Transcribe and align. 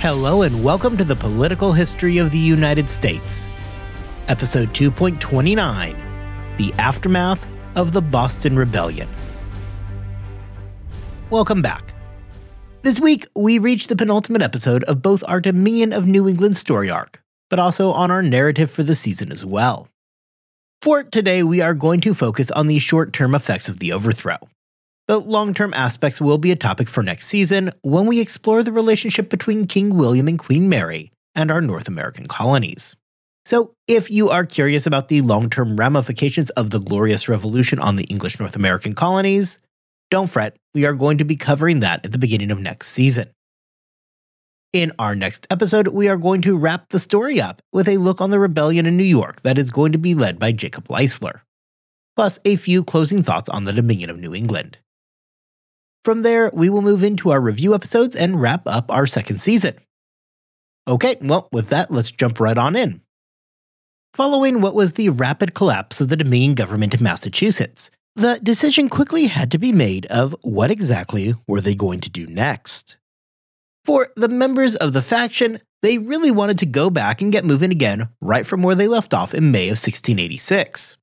Hello, 0.00 0.42
and 0.42 0.62
welcome 0.62 0.96
to 0.96 1.02
the 1.02 1.16
Political 1.16 1.72
History 1.72 2.18
of 2.18 2.30
the 2.30 2.38
United 2.38 2.88
States, 2.88 3.50
Episode 4.28 4.68
2.29 4.68 6.56
The 6.56 6.72
Aftermath 6.78 7.48
of 7.74 7.90
the 7.90 8.00
Boston 8.00 8.56
Rebellion. 8.56 9.08
Welcome 11.30 11.62
back. 11.62 11.94
This 12.82 13.00
week, 13.00 13.26
we 13.34 13.58
reached 13.58 13.88
the 13.88 13.96
penultimate 13.96 14.40
episode 14.40 14.84
of 14.84 15.02
both 15.02 15.24
our 15.26 15.40
Dominion 15.40 15.92
of 15.92 16.06
New 16.06 16.28
England 16.28 16.54
story 16.54 16.88
arc, 16.88 17.20
but 17.50 17.58
also 17.58 17.90
on 17.90 18.12
our 18.12 18.22
narrative 18.22 18.70
for 18.70 18.84
the 18.84 18.94
season 18.94 19.32
as 19.32 19.44
well. 19.44 19.88
For 20.80 21.02
today, 21.02 21.42
we 21.42 21.60
are 21.60 21.74
going 21.74 21.98
to 22.02 22.14
focus 22.14 22.52
on 22.52 22.68
the 22.68 22.78
short 22.78 23.12
term 23.12 23.34
effects 23.34 23.68
of 23.68 23.80
the 23.80 23.92
overthrow. 23.92 24.38
The 25.08 25.18
long 25.18 25.54
term 25.54 25.72
aspects 25.72 26.20
will 26.20 26.36
be 26.36 26.52
a 26.52 26.56
topic 26.56 26.86
for 26.86 27.02
next 27.02 27.28
season 27.28 27.70
when 27.80 28.04
we 28.04 28.20
explore 28.20 28.62
the 28.62 28.72
relationship 28.72 29.30
between 29.30 29.66
King 29.66 29.96
William 29.96 30.28
and 30.28 30.38
Queen 30.38 30.68
Mary 30.68 31.10
and 31.34 31.50
our 31.50 31.62
North 31.62 31.88
American 31.88 32.26
colonies. 32.26 32.94
So, 33.46 33.72
if 33.86 34.10
you 34.10 34.28
are 34.28 34.44
curious 34.44 34.86
about 34.86 35.08
the 35.08 35.22
long 35.22 35.48
term 35.48 35.76
ramifications 35.76 36.50
of 36.50 36.72
the 36.72 36.78
Glorious 36.78 37.26
Revolution 37.26 37.78
on 37.78 37.96
the 37.96 38.04
English 38.04 38.38
North 38.38 38.54
American 38.54 38.94
colonies, 38.94 39.58
don't 40.10 40.28
fret, 40.28 40.58
we 40.74 40.84
are 40.84 40.92
going 40.92 41.16
to 41.16 41.24
be 41.24 41.36
covering 41.36 41.80
that 41.80 42.04
at 42.04 42.12
the 42.12 42.18
beginning 42.18 42.50
of 42.50 42.60
next 42.60 42.88
season. 42.88 43.30
In 44.74 44.92
our 44.98 45.14
next 45.14 45.46
episode, 45.48 45.88
we 45.88 46.08
are 46.08 46.18
going 46.18 46.42
to 46.42 46.58
wrap 46.58 46.90
the 46.90 46.98
story 46.98 47.40
up 47.40 47.62
with 47.72 47.88
a 47.88 47.96
look 47.96 48.20
on 48.20 48.28
the 48.28 48.38
rebellion 48.38 48.84
in 48.84 48.98
New 48.98 49.04
York 49.04 49.40
that 49.40 49.56
is 49.56 49.70
going 49.70 49.92
to 49.92 49.98
be 49.98 50.14
led 50.14 50.38
by 50.38 50.52
Jacob 50.52 50.84
Leisler, 50.88 51.40
plus 52.14 52.38
a 52.44 52.56
few 52.56 52.84
closing 52.84 53.22
thoughts 53.22 53.48
on 53.48 53.64
the 53.64 53.72
Dominion 53.72 54.10
of 54.10 54.18
New 54.18 54.34
England. 54.34 54.76
From 56.04 56.22
there, 56.22 56.50
we 56.54 56.70
will 56.70 56.82
move 56.82 57.02
into 57.02 57.30
our 57.30 57.40
review 57.40 57.74
episodes 57.74 58.16
and 58.16 58.40
wrap 58.40 58.62
up 58.66 58.90
our 58.90 59.06
second 59.06 59.36
season. 59.36 59.74
Okay, 60.86 61.16
well, 61.20 61.48
with 61.52 61.68
that, 61.68 61.90
let's 61.90 62.10
jump 62.10 62.40
right 62.40 62.56
on 62.56 62.74
in. 62.76 63.02
Following 64.14 64.62
what 64.62 64.74
was 64.74 64.92
the 64.92 65.10
rapid 65.10 65.54
collapse 65.54 66.00
of 66.00 66.08
the 66.08 66.16
Dominion 66.16 66.54
government 66.54 66.94
in 66.94 67.02
Massachusetts, 67.02 67.90
the 68.14 68.40
decision 68.42 68.88
quickly 68.88 69.26
had 69.26 69.50
to 69.52 69.58
be 69.58 69.70
made 69.70 70.06
of 70.06 70.34
what 70.42 70.70
exactly 70.70 71.34
were 71.46 71.60
they 71.60 71.74
going 71.74 72.00
to 72.00 72.10
do 72.10 72.26
next. 72.26 72.96
For 73.84 74.08
the 74.16 74.28
members 74.28 74.74
of 74.74 74.92
the 74.92 75.02
faction, 75.02 75.60
they 75.82 75.98
really 75.98 76.30
wanted 76.30 76.58
to 76.58 76.66
go 76.66 76.90
back 76.90 77.22
and 77.22 77.30
get 77.30 77.44
moving 77.44 77.70
again 77.70 78.08
right 78.20 78.46
from 78.46 78.62
where 78.62 78.74
they 78.74 78.88
left 78.88 79.14
off 79.14 79.34
in 79.34 79.52
May 79.52 79.66
of 79.66 79.78
1686. 79.78 80.96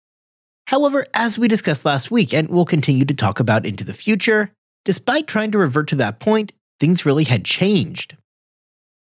However, 0.68 1.06
as 1.14 1.38
we 1.38 1.48
discussed 1.48 1.86
last 1.86 2.12
week 2.12 2.34
and 2.34 2.50
will 2.50 2.66
continue 2.66 3.06
to 3.06 3.14
talk 3.14 3.40
about 3.40 3.66
into 3.66 3.84
the 3.84 3.94
future, 3.94 4.52
Despite 4.86 5.28
trying 5.28 5.52
to 5.52 5.58
revert 5.58 5.88
to 5.90 5.96
that 5.98 6.20
point, 6.20 6.54
things 6.80 7.06
really 7.06 7.26
had 7.26 7.44
changed. 7.44 8.16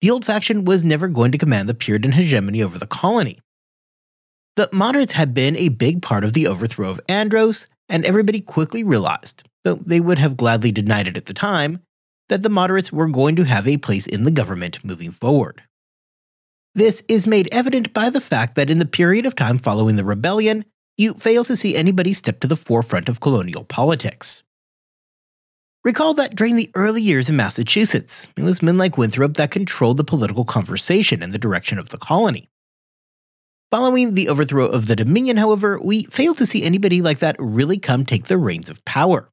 The 0.01 0.11
old 0.11 0.25
faction 0.25 0.65
was 0.65 0.85
never 0.85 1.09
going 1.09 1.33
to 1.33 1.39
command 1.39 1.69
the 1.69 1.75
Puritan 1.75 2.13
hegemony 2.13 2.63
over 2.63 2.79
the 2.79 2.87
colony. 2.87 3.39
The 4.57 4.69
moderates 4.73 5.13
had 5.13 5.35
been 5.35 5.57
a 5.57 5.69
big 5.69 6.01
part 6.01 6.23
of 6.23 6.33
the 6.33 6.47
overthrow 6.47 6.91
of 6.91 7.01
Andros, 7.09 7.67
and 7.89 8.05
everybody 8.05 8.41
quickly 8.41 8.85
realized, 8.85 9.49
though 9.65 9.75
they 9.75 10.01
would 10.01 10.19
have 10.19 10.37
gladly 10.37 10.71
denied 10.71 11.09
it 11.09 11.17
at 11.17 11.27
the 11.27 11.35
time, 11.35 11.81
that 12.29 12.43
the 12.43 12.49
moderates 12.49 12.93
were 12.93 13.09
going 13.09 13.35
to 13.37 13.45
have 13.45 13.67
a 13.67 13.77
place 13.79 14.07
in 14.07 14.25
the 14.25 14.31
government 14.31 14.85
moving 14.85 15.11
forward. 15.11 15.63
This 16.75 17.03
is 17.09 17.27
made 17.27 17.49
evident 17.53 17.93
by 17.93 18.11
the 18.11 18.21
fact 18.21 18.55
that 18.57 18.71
in 18.71 18.79
the 18.79 18.87
period 18.87 19.27
of 19.27 19.35
time 19.35 19.59
following 19.59 19.97
the 19.97 20.05
rebellion, 20.05 20.65
you 20.97 21.15
fail 21.15 21.45
to 21.45 21.57
see 21.57 21.77
anybody 21.77 22.13
step 22.13 22.41
to 22.41 22.47
the 22.47 22.57
forefront 22.57 23.09
of 23.09 23.21
colonial 23.21 23.65
politics. 23.65 24.43
Recall 25.85 26.15
that 26.15 26.35
during 26.35 26.57
the 26.57 26.71
early 26.75 27.03
years 27.03 27.29
in 27.29 27.37
Massachusetts, 27.37 28.27
it 28.39 28.43
was 28.43 28.63
men 28.63 28.79
like 28.79 28.97
Winthrop 28.97 29.35
that 29.35 29.51
controlled 29.51 29.99
the 29.99 30.05
political 30.05 30.47
conversation 30.47 31.23
and 31.23 31.31
the 31.31 31.39
direction 31.39 31.79
of 31.79 31.91
the 31.91 31.99
colony. 31.99 32.49
Following 33.71 34.15
the 34.15 34.31
overthrow 34.31 34.65
of 34.65 34.87
the 34.87 34.97
Dominion, 34.97 35.37
however, 35.37 35.79
we 35.79 36.05
failed 36.05 36.39
to 36.39 36.47
see 36.47 36.65
anybody 36.65 37.03
like 37.03 37.19
that 37.19 37.37
really 37.39 37.77
come 37.77 38.07
take 38.07 38.25
the 38.25 38.39
reins 38.39 38.71
of 38.71 38.83
power. 38.87 39.29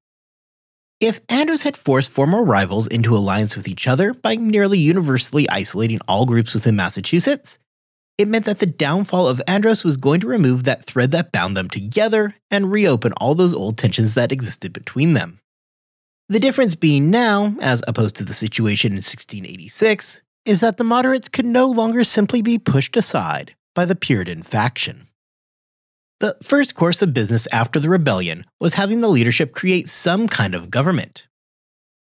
If 0.99 1.21
Andros 1.29 1.61
had 1.61 1.77
forced 1.77 2.11
former 2.11 2.43
rivals 2.43 2.85
into 2.87 3.15
alliance 3.15 3.55
with 3.55 3.69
each 3.69 3.87
other 3.87 4.13
by 4.13 4.35
nearly 4.35 4.77
universally 4.77 5.49
isolating 5.49 6.01
all 6.05 6.25
groups 6.25 6.53
within 6.53 6.75
Massachusetts, 6.75 7.59
it 8.17 8.27
meant 8.27 8.43
that 8.43 8.59
the 8.59 8.65
downfall 8.65 9.27
of 9.27 9.41
Andros 9.47 9.85
was 9.85 9.95
going 9.95 10.19
to 10.19 10.27
remove 10.27 10.65
that 10.65 10.85
thread 10.85 11.11
that 11.11 11.31
bound 11.31 11.55
them 11.55 11.69
together 11.69 12.35
and 12.51 12.73
reopen 12.73 13.13
all 13.13 13.35
those 13.35 13.53
old 13.53 13.77
tensions 13.77 14.15
that 14.15 14.33
existed 14.33 14.73
between 14.73 15.13
them. 15.13 15.40
The 16.31 16.39
difference 16.39 16.75
being 16.75 17.09
now, 17.09 17.57
as 17.59 17.83
opposed 17.89 18.15
to 18.15 18.23
the 18.23 18.33
situation 18.33 18.93
in 18.93 18.99
1686, 18.99 20.21
is 20.45 20.61
that 20.61 20.77
the 20.77 20.85
moderates 20.85 21.27
could 21.27 21.45
no 21.45 21.67
longer 21.67 22.05
simply 22.05 22.41
be 22.41 22.57
pushed 22.57 22.95
aside 22.95 23.53
by 23.75 23.83
the 23.83 23.97
Puritan 23.97 24.41
faction. 24.41 25.07
The 26.21 26.37
first 26.41 26.73
course 26.73 27.01
of 27.01 27.13
business 27.13 27.49
after 27.51 27.81
the 27.81 27.89
rebellion 27.89 28.45
was 28.61 28.75
having 28.75 29.01
the 29.01 29.09
leadership 29.09 29.51
create 29.51 29.89
some 29.89 30.29
kind 30.29 30.55
of 30.55 30.71
government. 30.71 31.27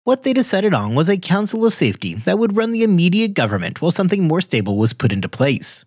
What 0.05 0.23
they 0.23 0.31
decided 0.31 0.73
on 0.73 0.95
was 0.95 1.09
a 1.09 1.17
council 1.17 1.65
of 1.65 1.73
safety 1.73 2.13
that 2.13 2.39
would 2.39 2.55
run 2.55 2.71
the 2.71 2.83
immediate 2.83 3.33
government 3.33 3.81
while 3.81 3.91
something 3.91 4.23
more 4.23 4.39
stable 4.39 4.77
was 4.77 4.93
put 4.93 5.11
into 5.11 5.27
place. 5.27 5.83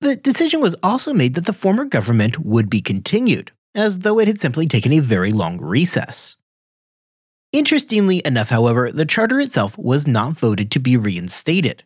The 0.00 0.16
decision 0.16 0.62
was 0.62 0.74
also 0.82 1.12
made 1.12 1.34
that 1.34 1.44
the 1.44 1.52
former 1.52 1.84
government 1.84 2.38
would 2.38 2.70
be 2.70 2.80
continued, 2.80 3.52
as 3.74 3.98
though 3.98 4.18
it 4.20 4.26
had 4.26 4.40
simply 4.40 4.66
taken 4.66 4.94
a 4.94 5.00
very 5.00 5.32
long 5.32 5.60
recess. 5.60 6.38
Interestingly 7.52 8.20
enough, 8.26 8.50
however, 8.50 8.92
the 8.92 9.06
charter 9.06 9.40
itself 9.40 9.76
was 9.78 10.06
not 10.06 10.34
voted 10.34 10.70
to 10.72 10.80
be 10.80 10.96
reinstated. 10.96 11.82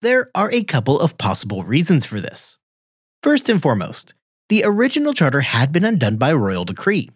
There 0.00 0.30
are 0.34 0.50
a 0.52 0.64
couple 0.64 0.98
of 0.98 1.18
possible 1.18 1.64
reasons 1.64 2.06
for 2.06 2.20
this. 2.20 2.58
First 3.22 3.48
and 3.48 3.60
foremost, 3.60 4.14
the 4.48 4.62
original 4.64 5.12
charter 5.12 5.42
had 5.42 5.72
been 5.72 5.84
undone 5.84 6.16
by 6.16 6.32
royal 6.32 6.64
decree, 6.64 7.08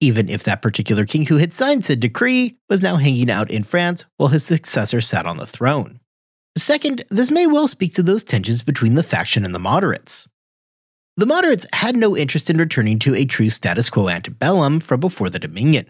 even 0.00 0.28
if 0.28 0.44
that 0.44 0.62
particular 0.62 1.04
king 1.04 1.26
who 1.26 1.36
had 1.36 1.52
signed 1.52 1.84
said 1.84 2.00
decree 2.00 2.56
was 2.68 2.82
now 2.82 2.96
hanging 2.96 3.30
out 3.30 3.50
in 3.50 3.62
France 3.62 4.04
while 4.16 4.28
his 4.28 4.44
successor 4.44 5.00
sat 5.00 5.26
on 5.26 5.38
the 5.38 5.46
throne. 5.46 6.00
Second, 6.56 7.04
this 7.10 7.30
may 7.30 7.46
well 7.46 7.66
speak 7.66 7.94
to 7.94 8.02
those 8.02 8.24
tensions 8.24 8.62
between 8.62 8.94
the 8.94 9.02
faction 9.02 9.44
and 9.44 9.54
the 9.54 9.58
moderates. 9.58 10.28
The 11.16 11.26
moderates 11.26 11.66
had 11.72 11.96
no 11.96 12.16
interest 12.16 12.50
in 12.50 12.58
returning 12.58 12.98
to 13.00 13.14
a 13.14 13.24
true 13.24 13.50
status 13.50 13.90
quo 13.90 14.08
antebellum 14.08 14.80
from 14.80 15.00
before 15.00 15.30
the 15.30 15.38
Dominion. 15.38 15.86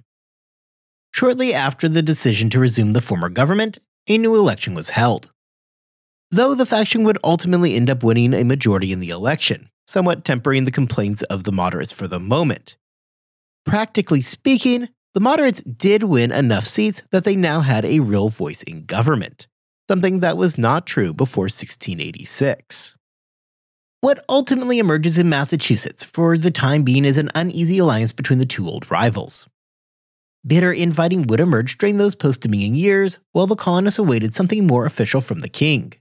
Shortly 1.14 1.52
after 1.52 1.88
the 1.88 2.02
decision 2.02 2.50
to 2.50 2.58
resume 2.58 2.94
the 2.94 3.00
former 3.00 3.28
government, 3.28 3.78
a 4.08 4.18
new 4.18 4.34
election 4.34 4.74
was 4.74 4.90
held. 4.90 5.30
Though 6.30 6.54
the 6.54 6.66
faction 6.66 7.04
would 7.04 7.18
ultimately 7.22 7.74
end 7.74 7.90
up 7.90 8.02
winning 8.02 8.32
a 8.32 8.44
majority 8.44 8.92
in 8.92 9.00
the 9.00 9.10
election, 9.10 9.68
somewhat 9.86 10.24
tempering 10.24 10.64
the 10.64 10.70
complaints 10.70 11.22
of 11.24 11.44
the 11.44 11.52
moderates 11.52 11.92
for 11.92 12.08
the 12.08 12.18
moment. 12.18 12.76
Practically 13.66 14.22
speaking, 14.22 14.88
the 15.14 15.20
moderates 15.20 15.62
did 15.62 16.04
win 16.04 16.32
enough 16.32 16.66
seats 16.66 17.02
that 17.10 17.24
they 17.24 17.36
now 17.36 17.60
had 17.60 17.84
a 17.84 18.00
real 18.00 18.30
voice 18.30 18.62
in 18.62 18.86
government, 18.86 19.46
something 19.90 20.20
that 20.20 20.38
was 20.38 20.56
not 20.56 20.86
true 20.86 21.12
before 21.12 21.44
1686. 21.44 22.96
What 24.00 24.24
ultimately 24.28 24.78
emerges 24.78 25.18
in 25.18 25.28
Massachusetts 25.28 26.02
for 26.02 26.38
the 26.38 26.50
time 26.50 26.82
being 26.82 27.04
is 27.04 27.18
an 27.18 27.30
uneasy 27.34 27.78
alliance 27.78 28.12
between 28.12 28.38
the 28.38 28.46
two 28.46 28.66
old 28.66 28.90
rivals. 28.90 29.46
Bitter 30.46 30.72
infighting 30.72 31.26
would 31.28 31.40
emerge 31.40 31.78
during 31.78 31.98
those 31.98 32.14
post 32.14 32.40
Dominion 32.42 32.74
years 32.74 33.18
while 33.32 33.46
the 33.46 33.56
colonists 33.56 33.98
awaited 33.98 34.34
something 34.34 34.66
more 34.66 34.86
official 34.86 35.20
from 35.20 35.40
the 35.40 35.48
king. 35.48 35.92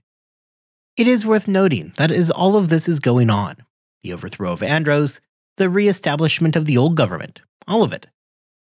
It 0.96 1.06
is 1.06 1.24
worth 1.24 1.48
noting 1.48 1.92
that 1.96 2.10
as 2.10 2.30
all 2.30 2.56
of 2.56 2.68
this 2.68 2.88
is 2.88 3.00
going 3.00 3.30
on 3.30 3.56
the 4.02 4.12
overthrow 4.12 4.52
of 4.52 4.62
Andros, 4.64 5.20
the 5.58 5.70
re 5.70 5.86
establishment 5.86 6.56
of 6.56 6.66
the 6.66 6.76
old 6.76 6.96
government, 6.96 7.42
all 7.68 7.84
of 7.84 7.92
it 7.92 8.08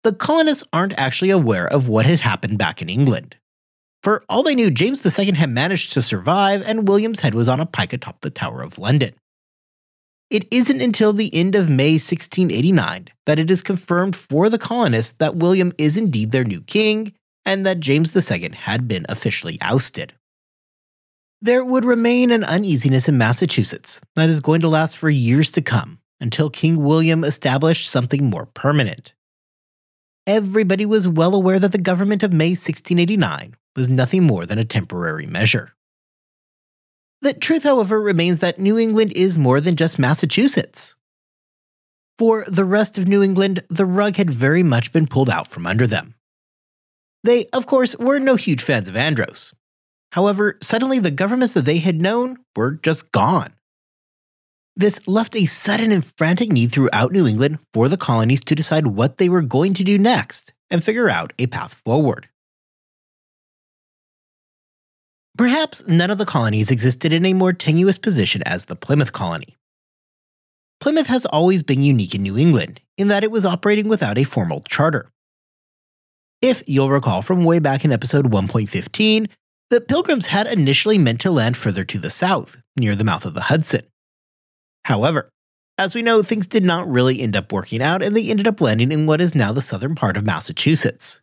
the 0.04 0.14
colonists 0.14 0.68
aren't 0.74 0.98
actually 0.98 1.30
aware 1.30 1.68
of 1.68 1.88
what 1.88 2.06
had 2.06 2.22
happened 2.22 2.58
back 2.58 2.82
in 2.82 2.90
England. 2.90 3.38
For 4.02 4.24
all 4.28 4.42
they 4.42 4.56
knew, 4.56 4.72
James 4.72 5.06
II 5.06 5.34
had 5.34 5.50
managed 5.50 5.94
to 5.94 6.02
survive, 6.02 6.64
and 6.66 6.88
William's 6.88 7.20
head 7.20 7.36
was 7.36 7.48
on 7.48 7.60
a 7.60 7.68
pike 7.68 7.94
atop 7.94 8.22
the 8.22 8.32
Tower 8.32 8.64
of 8.64 8.80
London. 8.80 9.14
It 10.32 10.48
isn't 10.50 10.80
until 10.80 11.12
the 11.12 11.30
end 11.36 11.56
of 11.56 11.70
May 11.70 11.96
1689 11.96 13.10
that 13.26 13.38
it 13.38 13.52
is 13.52 13.62
confirmed 13.62 14.16
for 14.16 14.50
the 14.50 14.58
colonists 14.58 15.12
that 15.18 15.36
William 15.36 15.74
is 15.78 15.98
indeed 15.98 16.32
their 16.32 16.46
new 16.46 16.62
king 16.62 17.14
and 17.46 17.66
that 17.66 17.82
James 17.82 18.16
II 18.16 18.52
had 18.54 18.88
been 18.88 19.06
officially 19.10 19.58
ousted. 19.60 20.14
There 21.42 21.66
would 21.66 21.84
remain 21.84 22.32
an 22.32 22.46
uneasiness 22.46 23.10
in 23.10 23.18
Massachusetts 23.18 24.00
that 24.16 24.30
is 24.30 24.40
going 24.40 24.62
to 24.62 24.70
last 24.70 24.98
for 24.98 25.10
years 25.10 25.52
to 25.52 25.62
come 25.62 26.00
until 26.22 26.50
King 26.50 26.82
William 26.82 27.26
established 27.26 27.90
something 27.90 28.30
more 28.30 28.46
permanent. 28.46 29.14
Everybody 30.26 30.86
was 30.86 31.10
well 31.10 31.36
aware 31.36 31.60
that 31.60 31.74
the 31.74 31.78
government 31.78 32.24
of 32.24 32.32
May 32.32 32.52
1689 32.52 33.56
was 33.76 33.90
nothing 33.90 34.24
more 34.24 34.46
than 34.46 34.60
a 34.60 34.64
temporary 34.64 35.28
measure. 35.28 35.74
The 37.22 37.34
truth, 37.34 37.64
however, 37.64 38.02
remains 38.02 38.40
that 38.40 38.58
New 38.58 38.80
England 38.80 39.14
is 39.16 39.38
more 39.38 39.62
than 39.62 39.76
just 39.76 40.00
Massachusetts. 40.00 40.96
For 42.18 42.46
the 42.48 42.66
rest 42.66 42.98
of 42.98 43.08
New 43.08 43.22
England, 43.22 43.64
the 43.70 43.86
rug 43.86 44.16
had 44.16 44.30
very 44.30 44.64
much 44.64 44.92
been 44.92 45.08
pulled 45.08 45.30
out 45.30 45.48
from 45.48 45.68
under 45.68 45.86
them. 45.86 46.16
They, 47.24 47.46
of 47.54 47.68
course, 47.68 47.96
were 47.98 48.20
no 48.20 48.36
huge 48.36 48.64
fans 48.64 48.90
of 48.90 48.96
Andros. 48.96 49.54
However, 50.14 50.58
suddenly 50.62 51.00
the 51.00 51.12
governments 51.12 51.54
that 51.54 51.66
they 51.66 51.78
had 51.78 52.02
known 52.02 52.38
were 52.56 52.72
just 52.72 53.12
gone. 53.12 53.54
This 54.76 55.08
left 55.08 55.36
a 55.36 55.46
sudden 55.46 55.92
and 55.92 56.04
frantic 56.04 56.52
need 56.52 56.72
throughout 56.72 57.12
New 57.12 57.28
England 57.28 57.60
for 57.74 57.88
the 57.88 57.98
colonies 57.98 58.42
to 58.46 58.56
decide 58.56 58.88
what 58.88 59.18
they 59.18 59.30
were 59.30 59.42
going 59.42 59.74
to 59.76 59.84
do 59.84 59.98
next 59.98 60.54
and 60.70 60.84
figure 60.84 61.10
out 61.10 61.34
a 61.38 61.48
path 61.48 61.76
forward. 61.86 62.30
Perhaps 65.38 65.88
none 65.88 66.12
of 66.12 66.18
the 66.18 66.26
colonies 66.26 66.72
existed 66.72 67.14
in 67.14 67.26
a 67.26 67.34
more 67.34 67.54
tenuous 67.54 67.98
position 67.98 68.42
as 68.46 68.66
the 68.66 68.76
Plymouth 68.76 69.14
colony. 69.14 69.58
Plymouth 70.80 71.08
has 71.08 71.26
always 71.26 71.64
been 71.64 71.84
unique 71.84 72.16
in 72.16 72.24
New 72.24 72.38
England 72.38 72.82
in 72.98 73.08
that 73.08 73.24
it 73.24 73.32
was 73.32 73.46
operating 73.46 73.88
without 73.88 74.18
a 74.18 74.24
formal 74.24 74.62
charter. 74.62 75.10
If 76.42 76.64
you'll 76.68 76.90
recall 76.90 77.22
from 77.22 77.46
way 77.46 77.60
back 77.60 77.86
in 77.86 77.92
episode 77.92 78.32
1.15, 78.32 79.30
the 79.70 79.80
Pilgrims 79.80 80.28
had 80.28 80.48
initially 80.48 80.98
meant 80.98 81.22
to 81.22 81.32
land 81.32 81.56
further 81.56 81.86
to 81.86 82.00
the 82.00 82.10
south, 82.10 82.62
near 82.78 82.96
the 82.96 83.04
mouth 83.04 83.26
of 83.26 83.34
the 83.36 83.42
Hudson. 83.42 83.86
However, 84.86 85.30
as 85.78 85.96
we 85.96 86.02
know, 86.02 86.24
things 86.24 86.48
did 86.48 86.66
not 86.66 86.90
really 86.90 87.22
end 87.22 87.36
up 87.36 87.54
working 87.54 87.82
out 87.82 88.02
and 88.02 88.16
they 88.16 88.30
ended 88.30 88.48
up 88.48 88.60
landing 88.60 88.92
in 88.92 89.06
what 89.06 89.22
is 89.22 89.34
now 89.34 89.54
the 89.54 89.62
southern 89.62 89.96
part 89.96 90.18
of 90.18 90.26
Massachusetts. 90.26 91.22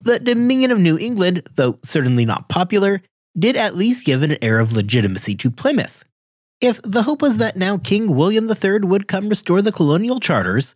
The 0.00 0.20
Dominion 0.20 0.70
of 0.70 0.78
New 0.78 0.96
England, 0.96 1.48
though 1.56 1.78
certainly 1.82 2.24
not 2.24 2.48
popular, 2.48 3.02
did 3.36 3.56
at 3.56 3.76
least 3.76 4.06
give 4.06 4.22
an 4.22 4.42
air 4.42 4.60
of 4.60 4.72
legitimacy 4.72 5.34
to 5.36 5.50
Plymouth. 5.50 6.04
If 6.60 6.80
the 6.82 7.02
hope 7.02 7.22
was 7.22 7.36
that 7.38 7.56
now 7.56 7.78
King 7.78 8.14
William 8.14 8.48
III 8.50 8.80
would 8.80 9.08
come 9.08 9.28
restore 9.28 9.62
the 9.62 9.72
colonial 9.72 10.20
charters, 10.20 10.74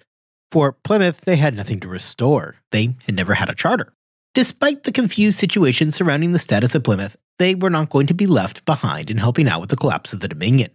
for 0.50 0.72
Plymouth 0.72 1.22
they 1.22 1.36
had 1.36 1.56
nothing 1.56 1.80
to 1.80 1.88
restore. 1.88 2.56
They 2.70 2.94
had 3.06 3.14
never 3.14 3.34
had 3.34 3.48
a 3.48 3.54
charter. 3.54 3.92
Despite 4.34 4.84
the 4.84 4.92
confused 4.92 5.38
situation 5.38 5.90
surrounding 5.90 6.32
the 6.32 6.38
status 6.38 6.74
of 6.74 6.84
Plymouth, 6.84 7.16
they 7.38 7.54
were 7.54 7.70
not 7.70 7.90
going 7.90 8.06
to 8.08 8.14
be 8.14 8.26
left 8.26 8.64
behind 8.64 9.10
in 9.10 9.19
helping 9.19 9.48
out 9.48 9.60
with 9.60 9.70
the 9.70 9.76
collapse 9.76 10.12
of 10.12 10.20
the 10.20 10.28
Dominion. 10.28 10.70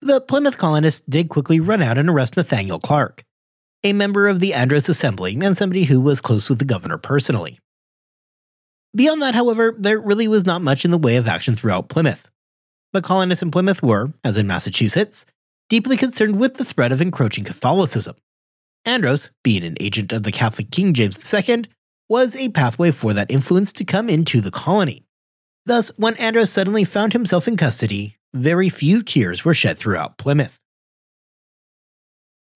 The 0.00 0.20
Plymouth 0.20 0.58
colonists 0.58 1.02
did 1.08 1.28
quickly 1.28 1.60
run 1.60 1.82
out 1.82 1.98
and 1.98 2.08
arrest 2.08 2.36
Nathaniel 2.36 2.78
Clark, 2.78 3.24
a 3.84 3.92
member 3.92 4.28
of 4.28 4.40
the 4.40 4.54
Andros 4.54 4.88
Assembly 4.88 5.36
and 5.40 5.56
somebody 5.56 5.84
who 5.84 6.00
was 6.00 6.20
close 6.20 6.48
with 6.48 6.58
the 6.58 6.64
governor 6.64 6.98
personally. 6.98 7.58
Beyond 8.96 9.20
that, 9.20 9.34
however, 9.34 9.74
there 9.78 10.00
really 10.00 10.26
was 10.26 10.46
not 10.46 10.62
much 10.62 10.86
in 10.86 10.90
the 10.90 10.96
way 10.96 11.16
of 11.16 11.28
action 11.28 11.54
throughout 11.54 11.90
Plymouth. 11.90 12.30
The 12.94 13.02
colonists 13.02 13.42
in 13.42 13.50
Plymouth 13.50 13.82
were, 13.82 14.14
as 14.24 14.38
in 14.38 14.46
Massachusetts, 14.46 15.26
deeply 15.68 15.98
concerned 15.98 16.36
with 16.36 16.54
the 16.54 16.64
threat 16.64 16.92
of 16.92 17.02
encroaching 17.02 17.44
Catholicism. 17.44 18.16
Andros, 18.86 19.30
being 19.44 19.64
an 19.64 19.76
agent 19.80 20.12
of 20.12 20.22
the 20.22 20.32
Catholic 20.32 20.70
King 20.70 20.94
James 20.94 21.34
II, 21.34 21.66
was 22.08 22.34
a 22.36 22.48
pathway 22.48 22.90
for 22.90 23.12
that 23.12 23.30
influence 23.30 23.70
to 23.74 23.84
come 23.84 24.08
into 24.08 24.40
the 24.40 24.50
colony. 24.50 25.04
Thus, 25.66 25.90
when 25.98 26.14
Andros 26.16 26.50
suddenly 26.50 26.84
found 26.84 27.12
himself 27.12 27.46
in 27.46 27.58
custody, 27.58 28.16
very 28.32 28.70
few 28.70 29.02
tears 29.02 29.44
were 29.44 29.52
shed 29.52 29.76
throughout 29.76 30.16
Plymouth. 30.16 30.58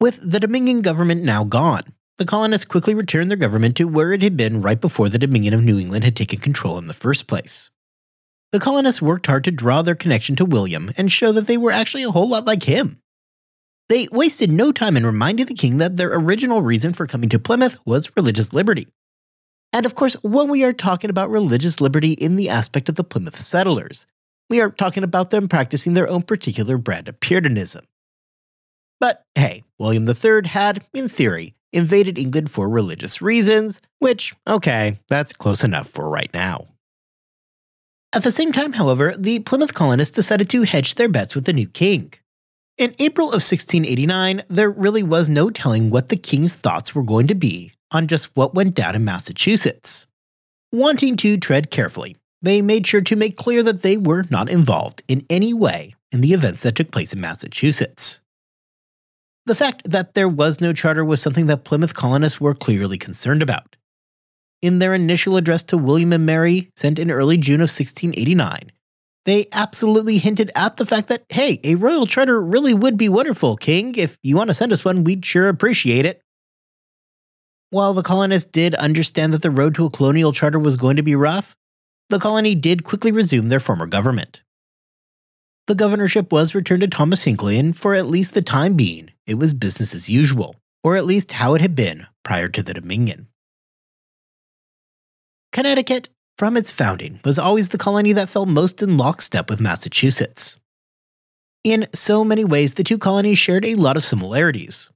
With 0.00 0.18
the 0.22 0.40
Dominion 0.40 0.80
government 0.80 1.22
now 1.22 1.44
gone, 1.44 1.82
the 2.18 2.24
colonists 2.24 2.66
quickly 2.66 2.94
returned 2.94 3.30
their 3.30 3.38
government 3.38 3.76
to 3.76 3.88
where 3.88 4.12
it 4.12 4.22
had 4.22 4.36
been 4.36 4.60
right 4.60 4.80
before 4.80 5.08
the 5.08 5.18
Dominion 5.18 5.54
of 5.54 5.64
New 5.64 5.78
England 5.78 6.04
had 6.04 6.16
taken 6.16 6.38
control 6.38 6.78
in 6.78 6.86
the 6.86 6.94
first 6.94 7.26
place. 7.26 7.70
The 8.52 8.60
colonists 8.60 9.00
worked 9.00 9.26
hard 9.26 9.44
to 9.44 9.52
draw 9.52 9.82
their 9.82 9.94
connection 9.94 10.36
to 10.36 10.44
William 10.44 10.90
and 10.96 11.10
show 11.10 11.32
that 11.32 11.46
they 11.46 11.56
were 11.56 11.70
actually 11.70 12.02
a 12.02 12.10
whole 12.10 12.28
lot 12.28 12.44
like 12.44 12.64
him. 12.64 13.00
They 13.88 14.08
wasted 14.12 14.50
no 14.50 14.70
time 14.70 14.96
in 14.96 15.06
reminding 15.06 15.46
the 15.46 15.54
king 15.54 15.78
that 15.78 15.96
their 15.96 16.14
original 16.14 16.62
reason 16.62 16.92
for 16.92 17.06
coming 17.06 17.28
to 17.30 17.38
Plymouth 17.38 17.76
was 17.84 18.14
religious 18.16 18.52
liberty. 18.52 18.86
And 19.72 19.86
of 19.86 19.94
course, 19.94 20.14
when 20.22 20.48
we 20.48 20.64
are 20.64 20.72
talking 20.72 21.10
about 21.10 21.30
religious 21.30 21.80
liberty 21.80 22.12
in 22.12 22.36
the 22.36 22.48
aspect 22.48 22.88
of 22.88 22.96
the 22.96 23.04
Plymouth 23.04 23.36
settlers, 23.36 24.06
we 24.48 24.60
are 24.60 24.70
talking 24.70 25.04
about 25.04 25.30
them 25.30 25.48
practicing 25.48 25.94
their 25.94 26.08
own 26.08 26.22
particular 26.22 26.76
brand 26.76 27.08
of 27.08 27.20
Puritanism. 27.20 27.84
But 28.98 29.24
hey, 29.34 29.62
William 29.78 30.08
III 30.08 30.48
had, 30.48 30.84
in 30.92 31.08
theory, 31.08 31.54
invaded 31.72 32.18
England 32.18 32.50
for 32.50 32.68
religious 32.68 33.22
reasons, 33.22 33.80
which, 33.98 34.34
okay, 34.46 34.98
that's 35.08 35.32
close 35.32 35.64
enough 35.64 35.88
for 35.88 36.08
right 36.08 36.32
now. 36.34 36.68
At 38.12 38.24
the 38.24 38.32
same 38.32 38.50
time, 38.50 38.72
however, 38.72 39.14
the 39.16 39.38
Plymouth 39.40 39.72
colonists 39.72 40.16
decided 40.16 40.50
to 40.50 40.62
hedge 40.62 40.96
their 40.96 41.08
bets 41.08 41.34
with 41.34 41.44
the 41.44 41.52
new 41.52 41.68
king. 41.68 42.12
In 42.76 42.92
April 42.98 43.28
of 43.28 43.42
1689, 43.42 44.42
there 44.48 44.70
really 44.70 45.02
was 45.02 45.28
no 45.28 45.50
telling 45.50 45.90
what 45.90 46.08
the 46.08 46.16
king's 46.16 46.56
thoughts 46.56 46.94
were 46.94 47.02
going 47.02 47.28
to 47.28 47.34
be 47.34 47.72
on 47.92 48.08
just 48.08 48.34
what 48.34 48.54
went 48.54 48.74
down 48.74 48.96
in 48.96 49.04
Massachusetts. 49.04 50.06
Wanting 50.72 51.16
to 51.18 51.36
tread 51.36 51.70
carefully, 51.70 52.16
they 52.42 52.62
made 52.62 52.86
sure 52.86 53.02
to 53.02 53.16
make 53.16 53.36
clear 53.36 53.62
that 53.62 53.82
they 53.82 53.96
were 53.96 54.24
not 54.30 54.48
involved 54.48 55.02
in 55.08 55.26
any 55.28 55.52
way 55.52 55.94
in 56.10 56.20
the 56.20 56.32
events 56.32 56.62
that 56.62 56.74
took 56.74 56.90
place 56.90 57.12
in 57.12 57.20
Massachusetts. 57.20 58.20
The 59.50 59.56
fact 59.56 59.90
that 59.90 60.14
there 60.14 60.28
was 60.28 60.60
no 60.60 60.72
charter 60.72 61.04
was 61.04 61.20
something 61.20 61.48
that 61.48 61.64
Plymouth 61.64 61.92
colonists 61.92 62.40
were 62.40 62.54
clearly 62.54 62.96
concerned 62.96 63.42
about. 63.42 63.74
In 64.62 64.78
their 64.78 64.94
initial 64.94 65.36
address 65.36 65.64
to 65.64 65.76
William 65.76 66.12
and 66.12 66.24
Mary, 66.24 66.70
sent 66.76 67.00
in 67.00 67.10
early 67.10 67.36
June 67.36 67.56
of 67.56 67.62
1689, 67.62 68.70
they 69.24 69.48
absolutely 69.52 70.18
hinted 70.18 70.52
at 70.54 70.76
the 70.76 70.86
fact 70.86 71.08
that, 71.08 71.24
hey, 71.30 71.58
a 71.64 71.74
royal 71.74 72.06
charter 72.06 72.40
really 72.40 72.72
would 72.72 72.96
be 72.96 73.08
wonderful, 73.08 73.56
King. 73.56 73.96
If 73.96 74.16
you 74.22 74.36
want 74.36 74.50
to 74.50 74.54
send 74.54 74.70
us 74.70 74.84
one, 74.84 75.02
we'd 75.02 75.26
sure 75.26 75.48
appreciate 75.48 76.06
it. 76.06 76.22
While 77.70 77.92
the 77.92 78.04
colonists 78.04 78.52
did 78.52 78.76
understand 78.76 79.34
that 79.34 79.42
the 79.42 79.50
road 79.50 79.74
to 79.74 79.86
a 79.86 79.90
colonial 79.90 80.30
charter 80.32 80.60
was 80.60 80.76
going 80.76 80.94
to 80.94 81.02
be 81.02 81.16
rough, 81.16 81.56
the 82.08 82.20
colony 82.20 82.54
did 82.54 82.84
quickly 82.84 83.10
resume 83.10 83.48
their 83.48 83.58
former 83.58 83.88
government. 83.88 84.42
The 85.66 85.74
governorship 85.74 86.32
was 86.32 86.54
returned 86.54 86.82
to 86.82 86.88
Thomas 86.88 87.24
Hinckley, 87.24 87.58
and 87.58 87.76
for 87.76 87.94
at 87.94 88.06
least 88.06 88.34
the 88.34 88.42
time 88.42 88.74
being, 88.74 89.10
it 89.30 89.38
was 89.38 89.54
business 89.54 89.94
as 89.94 90.10
usual, 90.10 90.56
or 90.82 90.96
at 90.96 91.06
least 91.06 91.30
how 91.30 91.54
it 91.54 91.60
had 91.60 91.76
been 91.76 92.04
prior 92.24 92.48
to 92.48 92.64
the 92.64 92.74
Dominion. 92.74 93.28
Connecticut, 95.52 96.08
from 96.36 96.56
its 96.56 96.72
founding, 96.72 97.20
was 97.24 97.38
always 97.38 97.68
the 97.68 97.78
colony 97.78 98.12
that 98.12 98.28
fell 98.28 98.44
most 98.44 98.82
in 98.82 98.96
lockstep 98.96 99.48
with 99.48 99.60
Massachusetts. 99.60 100.58
In 101.62 101.86
so 101.94 102.24
many 102.24 102.44
ways, 102.44 102.74
the 102.74 102.82
two 102.82 102.98
colonies 102.98 103.38
shared 103.38 103.64
a 103.64 103.76
lot 103.76 103.96
of 103.96 104.02
similarities. 104.02 104.90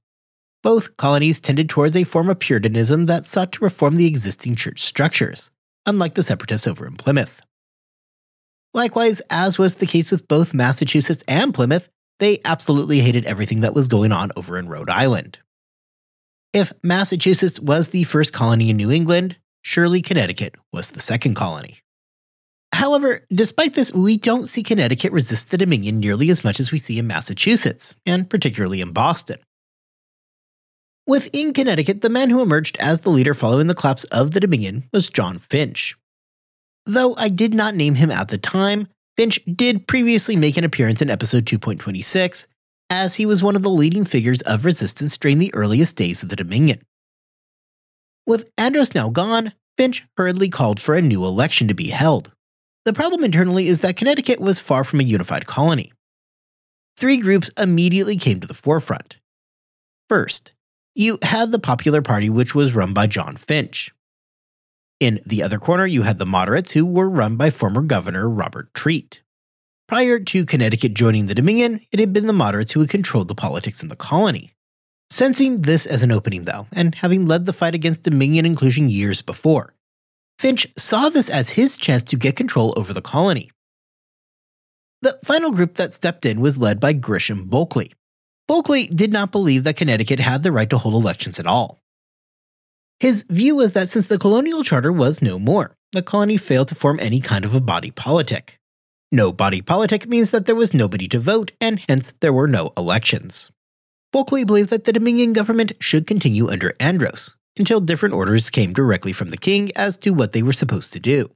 Both 0.63 0.97
colonies 0.97 1.39
tended 1.39 1.69
towards 1.69 1.95
a 1.95 2.03
form 2.03 2.29
of 2.29 2.39
Puritanism 2.39 3.05
that 3.05 3.23
sought 3.23 3.53
to 3.53 3.63
reform 3.63 3.95
the 3.95 4.07
existing 4.07 4.55
church 4.55 4.81
structures, 4.81 5.49
unlike 5.85 6.15
the 6.15 6.23
separatists 6.23 6.67
over 6.67 6.85
in 6.85 6.95
Plymouth. 6.95 7.41
Likewise, 8.73 9.21
as 9.29 9.57
was 9.57 9.75
the 9.75 9.85
case 9.85 10.11
with 10.11 10.27
both 10.27 10.53
Massachusetts 10.53 11.23
and 11.25 11.53
Plymouth, 11.53 11.87
they 12.19 12.39
absolutely 12.45 12.99
hated 12.99 13.25
everything 13.25 13.61
that 13.61 13.73
was 13.73 13.87
going 13.87 14.11
on 14.11 14.31
over 14.35 14.57
in 14.57 14.69
Rhode 14.69 14.89
Island. 14.89 15.39
If 16.53 16.71
Massachusetts 16.83 17.59
was 17.59 17.89
the 17.89 18.05
first 18.05 18.31
colony 18.31 18.69
in 18.69 18.77
New 18.77 18.91
England, 18.91 19.37
surely 19.61 20.01
Connecticut 20.01 20.55
was 20.71 20.91
the 20.91 21.01
second 21.01 21.35
colony. 21.35 21.79
However, 22.73 23.21
despite 23.33 23.73
this, 23.73 23.93
we 23.93 24.17
don't 24.17 24.47
see 24.47 24.63
Connecticut 24.63 25.11
resist 25.11 25.51
the 25.51 25.57
Dominion 25.57 25.99
nearly 25.99 26.29
as 26.29 26.43
much 26.43 26.59
as 26.59 26.71
we 26.71 26.77
see 26.77 26.99
in 26.99 27.07
Massachusetts, 27.07 27.95
and 28.05 28.29
particularly 28.29 28.81
in 28.81 28.91
Boston. 28.91 29.37
Within 31.07 31.53
Connecticut, 31.53 32.01
the 32.01 32.09
man 32.09 32.29
who 32.29 32.41
emerged 32.41 32.77
as 32.79 33.01
the 33.01 33.11
leader 33.11 33.33
following 33.33 33.67
the 33.67 33.75
collapse 33.75 34.05
of 34.05 34.31
the 34.31 34.39
Dominion 34.39 34.85
was 34.91 35.09
John 35.09 35.39
Finch. 35.39 35.95
Though 36.85 37.15
I 37.17 37.29
did 37.29 37.53
not 37.53 37.75
name 37.75 37.95
him 37.95 38.11
at 38.11 38.27
the 38.27 38.37
time, 38.37 38.87
Finch 39.17 39.39
did 39.45 39.87
previously 39.87 40.35
make 40.35 40.57
an 40.57 40.63
appearance 40.63 41.01
in 41.01 41.09
episode 41.09 41.45
2.26, 41.45 42.47
as 42.89 43.15
he 43.15 43.25
was 43.25 43.41
one 43.41 43.55
of 43.55 43.63
the 43.63 43.69
leading 43.69 44.05
figures 44.05 44.41
of 44.41 44.65
resistance 44.65 45.17
during 45.17 45.39
the 45.39 45.53
earliest 45.53 45.95
days 45.95 46.21
of 46.21 46.29
the 46.29 46.35
Dominion. 46.35 46.81
With 48.27 48.49
Andros 48.57 48.93
now 48.93 49.09
gone, 49.09 49.53
Finch 49.77 50.05
hurriedly 50.17 50.49
called 50.49 50.79
for 50.79 50.95
a 50.95 51.01
new 51.01 51.25
election 51.25 51.67
to 51.67 51.73
be 51.73 51.89
held. 51.89 52.33
The 52.83 52.93
problem 52.93 53.23
internally 53.23 53.67
is 53.67 53.79
that 53.79 53.97
Connecticut 53.97 54.39
was 54.39 54.59
far 54.59 54.83
from 54.83 54.99
a 54.99 55.03
unified 55.03 55.47
colony. 55.47 55.91
Three 56.97 57.17
groups 57.17 57.51
immediately 57.57 58.17
came 58.17 58.39
to 58.39 58.47
the 58.47 58.53
forefront. 58.53 59.17
First, 60.07 60.53
you 60.93 61.17
had 61.23 61.51
the 61.51 61.59
Popular 61.59 62.01
Party, 62.01 62.29
which 62.29 62.55
was 62.55 62.75
run 62.75 62.93
by 62.93 63.07
John 63.07 63.35
Finch. 63.35 63.91
In 64.99 65.19
the 65.25 65.43
other 65.43 65.59
corner, 65.59 65.85
you 65.85 66.03
had 66.03 66.19
the 66.19 66.25
moderates, 66.25 66.71
who 66.71 66.85
were 66.85 67.09
run 67.09 67.35
by 67.35 67.49
former 67.49 67.81
Governor 67.81 68.29
Robert 68.29 68.73
Treat. 68.73 69.21
Prior 69.87 70.19
to 70.19 70.45
Connecticut 70.45 70.93
joining 70.93 71.27
the 71.27 71.35
Dominion, 71.35 71.81
it 71.91 71.99
had 71.99 72.13
been 72.13 72.27
the 72.27 72.33
moderates 72.33 72.71
who 72.71 72.79
had 72.79 72.89
controlled 72.89 73.27
the 73.27 73.35
politics 73.35 73.83
in 73.83 73.89
the 73.89 73.95
colony. 73.95 74.53
Sensing 75.09 75.61
this 75.61 75.85
as 75.85 76.01
an 76.01 76.11
opening, 76.11 76.45
though, 76.45 76.67
and 76.73 76.95
having 76.95 77.25
led 77.25 77.45
the 77.45 77.53
fight 77.53 77.75
against 77.75 78.03
Dominion 78.03 78.45
inclusion 78.45 78.89
years 78.89 79.21
before, 79.21 79.75
Finch 80.39 80.67
saw 80.77 81.09
this 81.09 81.29
as 81.29 81.51
his 81.51 81.77
chance 81.77 82.03
to 82.03 82.15
get 82.15 82.35
control 82.35 82.73
over 82.75 82.93
the 82.93 83.01
colony. 83.01 83.51
The 85.01 85.19
final 85.23 85.51
group 85.51 85.75
that 85.75 85.93
stepped 85.93 86.25
in 86.25 86.41
was 86.41 86.57
led 86.57 86.79
by 86.79 86.93
Gershom 86.93 87.45
Bulkley. 87.45 87.91
Bulkley 88.47 88.87
did 88.87 89.11
not 89.11 89.31
believe 89.31 89.63
that 89.65 89.77
Connecticut 89.77 90.19
had 90.19 90.41
the 90.41 90.51
right 90.51 90.69
to 90.69 90.77
hold 90.77 90.95
elections 90.95 91.39
at 91.39 91.47
all. 91.47 91.81
His 92.99 93.23
view 93.23 93.57
was 93.57 93.73
that 93.73 93.89
since 93.89 94.07
the 94.07 94.17
colonial 94.17 94.63
charter 94.63 94.91
was 94.91 95.21
no 95.21 95.37
more, 95.37 95.75
the 95.91 96.01
colony 96.01 96.37
failed 96.37 96.69
to 96.69 96.75
form 96.75 96.99
any 96.99 97.19
kind 97.19 97.43
of 97.43 97.53
a 97.53 97.59
body 97.59 97.91
politic. 97.91 98.59
No 99.11 99.31
body 99.31 99.61
politic 99.61 100.07
means 100.07 100.31
that 100.31 100.45
there 100.45 100.55
was 100.55 100.73
nobody 100.73 101.07
to 101.09 101.19
vote, 101.19 101.51
and 101.59 101.81
hence 101.87 102.13
there 102.21 102.33
were 102.33 102.47
no 102.47 102.73
elections. 102.77 103.51
Bulkley 104.11 104.45
believed 104.45 104.69
that 104.69 104.85
the 104.85 104.93
Dominion 104.93 105.33
government 105.33 105.73
should 105.79 106.07
continue 106.07 106.49
under 106.49 106.73
Andros, 106.79 107.35
until 107.57 107.81
different 107.81 108.15
orders 108.15 108.49
came 108.49 108.73
directly 108.73 109.11
from 109.11 109.29
the 109.29 109.37
king 109.37 109.71
as 109.75 109.97
to 109.99 110.11
what 110.11 110.31
they 110.31 110.41
were 110.41 110.53
supposed 110.53 110.93
to 110.93 110.99
do. 110.99 111.31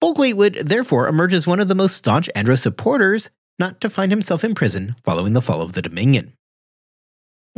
Bulkley 0.00 0.32
would 0.32 0.54
therefore 0.54 1.08
emerge 1.08 1.32
as 1.32 1.46
one 1.46 1.58
of 1.58 1.66
the 1.66 1.74
most 1.74 1.96
staunch 1.96 2.30
Andros 2.36 2.62
supporters, 2.62 3.30
not 3.58 3.80
to 3.80 3.90
find 3.90 4.12
himself 4.12 4.44
in 4.44 4.54
prison 4.54 4.94
following 5.04 5.32
the 5.32 5.42
fall 5.42 5.60
of 5.60 5.72
the 5.72 5.82
Dominion. 5.82 6.32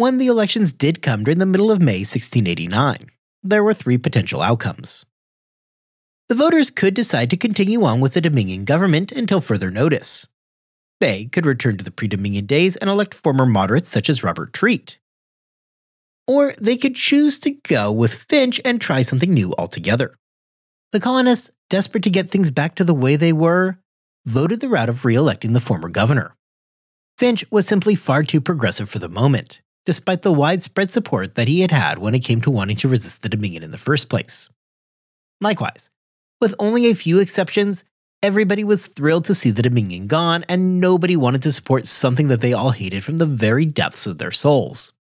When 0.01 0.17
the 0.17 0.29
elections 0.29 0.73
did 0.73 1.03
come 1.03 1.25
during 1.25 1.41
the 1.41 1.45
middle 1.45 1.71
of 1.71 1.83
May 1.83 1.99
1689, 1.99 3.11
there 3.43 3.63
were 3.63 3.75
three 3.75 3.99
potential 3.99 4.41
outcomes. 4.41 5.05
The 6.31 6.35
voters 6.35 6.71
could 6.71 6.95
decide 6.95 7.29
to 7.29 7.37
continue 7.37 7.85
on 7.85 8.01
with 8.01 8.15
the 8.15 8.23
Dominion 8.23 8.65
government 8.65 9.13
until 9.13 9.43
further 9.43 9.71
notice. 9.71 10.27
They 11.01 11.27
could 11.27 11.45
return 11.45 11.77
to 11.77 11.85
the 11.85 11.91
pre 11.91 12.09
Dominion 12.09 12.47
days 12.47 12.77
and 12.77 12.89
elect 12.89 13.13
former 13.13 13.45
moderates 13.45 13.91
such 13.91 14.09
as 14.09 14.25
Robert 14.25 14.55
Treat. 14.55 14.99
Or 16.27 16.55
they 16.59 16.79
could 16.79 16.97
choose 16.97 17.39
to 17.41 17.51
go 17.51 17.93
with 17.93 18.25
Finch 18.27 18.59
and 18.65 18.81
try 18.81 19.03
something 19.03 19.35
new 19.35 19.55
altogether. 19.59 20.17
The 20.93 21.01
colonists, 21.01 21.51
desperate 21.69 22.05
to 22.05 22.11
get 22.11 22.31
things 22.31 22.51
back 22.51 22.75
to 22.77 22.85
the 22.85 22.95
way 22.95 23.17
they 23.17 23.35
were, 23.35 23.77
voted 24.25 24.63
the 24.63 24.71
route 24.71 24.89
of 24.89 25.05
re 25.05 25.15
electing 25.15 25.53
the 25.53 25.61
former 25.61 25.91
governor. 25.91 26.35
Finch 27.19 27.45
was 27.51 27.67
simply 27.67 27.95
far 27.95 28.23
too 28.23 28.41
progressive 28.41 28.89
for 28.89 28.99
the 28.99 29.11
moment, 29.11 29.61
despite 29.91 30.23
the 30.23 30.33
widespread 30.33 30.89
support 30.89 31.35
that 31.35 31.49
he 31.49 31.63
had 31.63 31.73
had 31.73 31.99
when 31.99 32.15
it 32.15 32.21
came 32.21 32.41
to 32.41 32.49
wanting 32.49 32.77
to 32.77 32.87
resist 32.87 33.23
the 33.23 33.29
Dominion 33.29 33.65
in 33.65 33.73
the 33.73 33.77
first 33.77 34.09
place. 34.09 34.49
Likewise, 35.41 35.91
with 36.41 36.55
only 36.61 36.89
a 36.89 36.95
few 36.95 37.19
exceptions, 37.19 37.83
everybody 38.23 38.63
was 38.63 38.87
thrilled 38.87 39.25
to 39.25 39.35
see 39.35 39.51
the 39.51 39.63
Dominion 39.63 40.07
gone, 40.07 40.45
and 40.49 40.79
nobody 40.79 41.17
wanted 41.17 41.43
to 41.43 41.51
support 41.51 41.89
something 41.89 42.29
that 42.29 42.41
they 42.41 42.53
all 42.53 42.71
hated 42.71 43.03
from 43.03 43.17
the 43.17 43.27
very 43.27 43.67
depths 43.67 44.07
of 44.07 44.19
their 44.19 44.31
souls. 44.31 44.93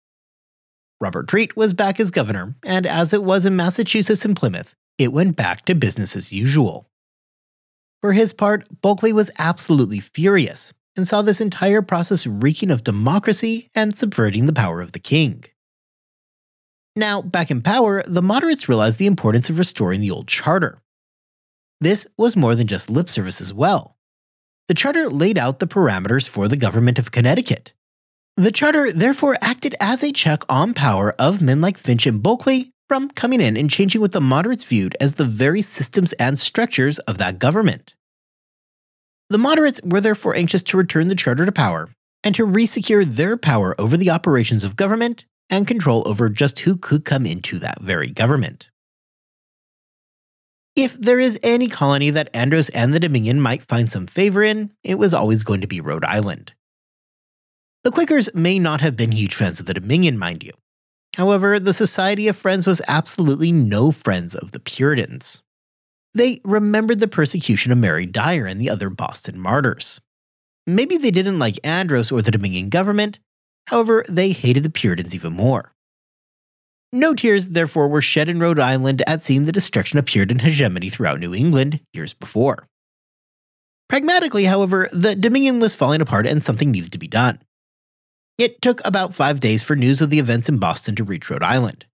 Robert 1.00 1.28
Treat 1.28 1.56
was 1.56 1.72
back 1.72 2.00
as 2.00 2.10
governor, 2.10 2.56
and 2.66 2.88
as 2.88 3.14
it 3.14 3.24
was 3.24 3.46
in 3.46 3.56
Massachusetts 3.56 4.26
and 4.26 4.36
Plymouth, 4.36 4.74
it 4.98 5.14
went 5.14 5.36
back 5.36 5.66
to 5.66 5.76
business 5.76 6.16
as 6.16 6.34
usual. 6.34 6.90
For 8.02 8.14
his 8.14 8.34
part, 8.34 8.82
Bulkley 8.82 9.14
was 9.14 9.30
absolutely 9.38 10.00
furious 10.00 10.74
and 11.00 11.08
saw 11.08 11.22
this 11.22 11.40
entire 11.40 11.82
process 11.82 12.28
reeking 12.28 12.70
of 12.70 12.84
democracy 12.84 13.70
and 13.74 13.98
subverting 13.98 14.48
the 14.48 14.54
power 14.54 14.82
of 14.82 14.92
the 14.92 15.00
king. 15.00 15.46
Now, 16.94 17.22
back 17.22 17.50
in 17.50 17.62
power, 17.62 18.04
the 18.06 18.22
moderates 18.22 18.68
realized 18.68 19.00
the 19.00 19.08
importance 19.08 19.50
of 19.50 19.58
restoring 19.58 20.02
the 20.02 20.12
old 20.12 20.28
charter. 20.28 20.82
This 21.80 22.06
was 22.18 22.36
more 22.36 22.54
than 22.54 22.68
just 22.68 22.90
lip 22.90 23.08
service 23.08 23.40
as 23.40 23.54
well. 23.54 23.96
The 24.68 24.74
charter 24.74 25.10
laid 25.10 25.38
out 25.38 25.60
the 25.60 25.68
parameters 25.68 26.28
for 26.28 26.50
the 26.50 26.58
government 26.58 27.00
of 27.00 27.12
Connecticut. 27.12 27.72
The 28.36 28.52
charter 28.52 28.92
therefore 28.92 29.38
acted 29.42 29.76
as 29.80 30.04
a 30.04 30.12
check 30.12 30.44
on 30.50 30.74
power 30.74 31.16
of 31.18 31.42
men 31.42 31.62
like 31.62 31.78
Finch 31.78 32.06
and 32.08 32.22
Bulkley 32.22 32.72
from 32.90 33.10
coming 33.10 33.40
in 33.40 33.56
and 33.56 33.70
changing 33.70 34.02
what 34.02 34.12
the 34.12 34.20
moderates 34.20 34.66
viewed 34.66 34.98
as 35.00 35.14
the 35.14 35.24
very 35.24 35.62
systems 35.62 36.12
and 36.14 36.38
structures 36.38 37.00
of 37.00 37.20
that 37.20 37.40
government. 37.40 37.96
The 39.30 39.38
moderates 39.38 39.80
were 39.84 40.02
therefore 40.02 40.36
anxious 40.36 40.64
to 40.64 40.78
return 40.78 41.08
the 41.08 41.16
charter 41.16 41.46
to 41.46 41.52
power 41.52 41.90
and 42.24 42.34
to 42.36 42.48
resecure 42.48 43.06
their 43.06 43.38
power 43.38 43.80
over 43.80 43.96
the 43.96 44.10
operations 44.10 44.64
of 44.64 44.76
government 44.76 45.26
and 45.50 45.68
control 45.68 46.08
over 46.08 46.30
just 46.30 46.60
who 46.60 46.76
could 46.76 47.06
come 47.06 47.26
into 47.26 47.60
that 47.60 47.82
very 47.82 48.10
government. 48.10 48.70
If 50.76 50.94
there 50.94 51.20
is 51.20 51.40
any 51.44 51.68
colony 51.68 52.10
that 52.10 52.30
Andros 52.34 52.70
and 52.70 52.94
the 52.94 53.00
Dominion 53.00 53.42
might 53.42 53.64
find 53.64 53.90
some 53.90 54.08
favor 54.08 54.44
in, 54.44 54.72
it 54.84 54.96
was 54.96 55.14
always 55.14 55.44
going 55.44 55.62
to 55.62 55.68
be 55.68 55.82
Rhode 55.82 56.06
Island. 56.06 56.54
The 57.84 57.92
Quakers 57.92 58.34
may 58.34 58.60
not 58.60 58.82
have 58.82 58.96
been 58.96 59.12
huge 59.12 59.36
fans 59.36 59.60
of 59.60 59.66
the 59.66 59.74
Dominion, 59.74 60.18
mind 60.18 60.44
you. 60.44 60.52
However, 61.18 61.60
the 61.60 61.74
Society 61.74 62.28
of 62.28 62.38
Friends 62.38 62.66
was 62.68 62.82
absolutely 62.88 63.52
no 63.52 63.92
friends 63.92 64.36
of 64.36 64.52
the 64.52 64.60
Puritans. 64.60 65.44
They 66.14 66.42
remembered 66.44 67.00
the 67.00 67.08
persecution 67.08 67.72
of 67.72 67.78
Mary 67.78 68.06
Dyer 68.06 68.46
and 68.46 68.60
the 68.60 68.70
other 68.70 68.90
Boston 68.90 69.40
martyrs. 69.40 70.02
Maybe 70.66 70.98
they 70.98 71.12
didn't 71.12 71.40
like 71.40 71.60
Andros 71.64 72.12
or 72.12 72.22
the 72.22 72.32
Dominion 72.32 72.70
government, 72.70 73.20
however, 73.68 74.06
they 74.10 74.32
hated 74.32 74.64
the 74.64 74.70
Puritans 74.70 75.16
even 75.16 75.34
more. 75.34 75.74
No 76.92 77.14
tears, 77.14 77.50
therefore, 77.50 77.88
were 77.88 78.02
shed 78.02 78.30
in 78.30 78.40
Rhode 78.40 78.60
Island 78.60 79.04
at 79.06 79.22
seeing 79.22 79.46
the 79.46 79.52
destruction 79.52 80.00
of 80.00 80.06
Puritan 80.06 80.40
hegemony 80.40 80.90
throughout 80.90 81.20
New 81.20 81.36
England 81.36 81.82
years 81.94 82.14
before. 82.14 82.68
Pragmatically, 83.88 84.46
however, 84.46 84.90
the 84.92 85.16
Dominion 85.16 85.60
was 85.60 85.76
falling 85.76 86.02
apart 86.02 86.26
and 86.26 86.42
something 86.42 86.72
needed 86.72 86.92
to 86.92 87.00
be 87.00 87.08
done. 87.08 87.40
It 88.40 88.62
took 88.62 88.86
about 88.86 89.14
five 89.14 89.40
days 89.40 89.62
for 89.62 89.76
news 89.76 90.02
of 90.02 90.10
the 90.10 90.20
events 90.20 90.50
in 90.50 90.58
Boston 90.58 90.96
to 90.96 91.04
reach 91.04 91.30
Rhode 91.30 91.44
Island. 91.44 91.86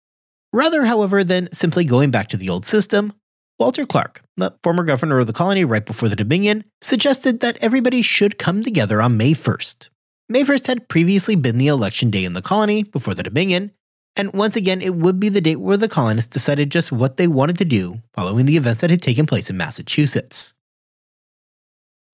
Rather, 0.53 0.85
however, 0.85 1.25
than 1.25 1.51
simply 1.53 1.85
going 1.85 2.11
back 2.11 2.29
to 2.29 2.37
the 2.37 2.51
old 2.51 2.65
system, 2.65 3.13
Walter 3.59 3.87
Clark, 3.87 4.23
the 4.37 4.53
former 4.65 4.83
governor 4.83 5.21
of 5.21 5.29
the 5.29 5.33
colony 5.33 5.65
right 5.65 5.87
before 5.87 6.09
the 6.09 6.17
Dominion, 6.17 6.65
suggested 6.81 7.39
that 7.41 7.63
everybody 7.63 8.03
should 8.03 8.37
come 8.37 8.65
together 8.65 9.01
on 9.01 9.17
May 9.17 9.33
1st. 9.33 9.91
May 10.29 10.43
1st 10.43 10.67
had 10.67 10.89
previously 10.89 11.37
been 11.37 11.59
the 11.59 11.69
election 11.69 12.11
day 12.11 12.25
in 12.25 12.33
the 12.33 12.43
colony 12.43 12.83
before 12.83 13.15
the 13.15 13.23
Dominion, 13.23 13.71
and 14.17 14.33
once 14.33 14.57
again, 14.57 14.81
it 14.81 14.97
would 14.97 15.21
be 15.21 15.29
the 15.29 15.41
date 15.41 15.61
where 15.61 15.77
the 15.77 15.89
colonists 15.89 16.33
decided 16.33 16.71
just 16.71 16.91
what 16.91 17.17
they 17.17 17.29
wanted 17.29 17.59
to 17.59 17.65
do 17.65 18.03
following 18.13 18.47
the 18.47 18.57
events 18.57 18.81
that 18.81 18.91
had 18.91 19.03
taken 19.03 19.27
place 19.27 19.51
in 19.51 19.57
Massachusetts. 19.57 20.55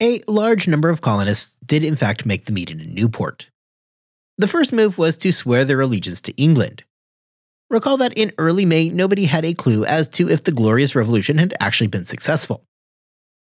A 0.03 0.21
large 0.29 0.69
number 0.69 0.91
of 0.91 1.01
colonists 1.01 1.57
did, 1.65 1.85
in 1.85 1.97
fact, 1.97 2.27
make 2.27 2.45
the 2.45 2.53
meeting 2.53 2.81
in 2.81 2.95
Newport. 2.95 3.51
The 4.37 4.49
first 4.49 4.73
move 4.73 4.99
was 4.99 5.17
to 5.19 5.33
swear 5.33 5.65
their 5.65 5.81
allegiance 5.81 6.21
to 6.23 6.37
England. 6.37 6.85
Recall 7.71 7.99
that 7.99 8.15
in 8.15 8.33
early 8.37 8.67
May, 8.67 8.89
nobody 8.89 9.27
had 9.27 9.45
a 9.45 9.55
clue 9.55 9.85
as 9.85 10.09
to 10.09 10.29
if 10.29 10.43
the 10.43 10.53
Glorious 10.53 10.97
Revolution 10.97 11.39
had 11.39 11.55
actually 11.61 11.87
been 11.87 12.05
successful. 12.05 12.65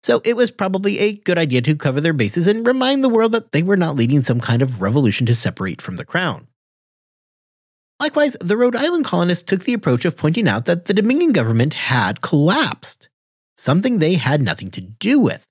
So 0.02 0.22
it 0.26 0.36
was 0.36 0.52
probably 0.52 1.00
a 1.00 1.14
good 1.14 1.38
idea 1.38 1.62
to 1.62 1.76
cover 1.76 2.02
their 2.02 2.14
bases 2.14 2.48
and 2.48 2.66
remind 2.66 3.04
the 3.04 3.10
world 3.10 3.32
that 3.32 3.52
they 3.52 3.64
were 3.64 3.78
not 3.78 3.96
leading 3.96 4.22
some 4.22 4.40
kind 4.40 4.62
of 4.62 4.82
revolution 4.82 5.26
to 5.28 5.36
separate 5.36 5.82
from 5.82 5.98
the 5.98 6.06
crown. 6.06 6.48
Likewise, 8.00 8.36
the 8.42 8.58
Rhode 8.58 8.76
Island 8.76 9.06
colonists 9.06 9.44
took 9.44 9.64
the 9.64 9.74
approach 9.74 10.06
of 10.06 10.18
pointing 10.18 10.48
out 10.48 10.66
that 10.66 10.86
the 10.86 10.94
Dominion 10.94 11.32
government 11.32 11.74
had 11.74 12.22
collapsed, 12.22 13.10
something 13.58 14.00
they 14.00 14.16
had 14.16 14.42
nothing 14.42 14.70
to 14.72 14.82
do 14.82 15.20
with, 15.20 15.46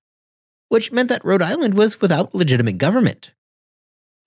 which 0.68 0.92
meant 0.92 1.08
that 1.08 1.24
Rhode 1.24 1.42
Island 1.42 1.74
was 1.74 2.00
without 2.00 2.34
legitimate 2.34 2.78
government. 2.78 3.32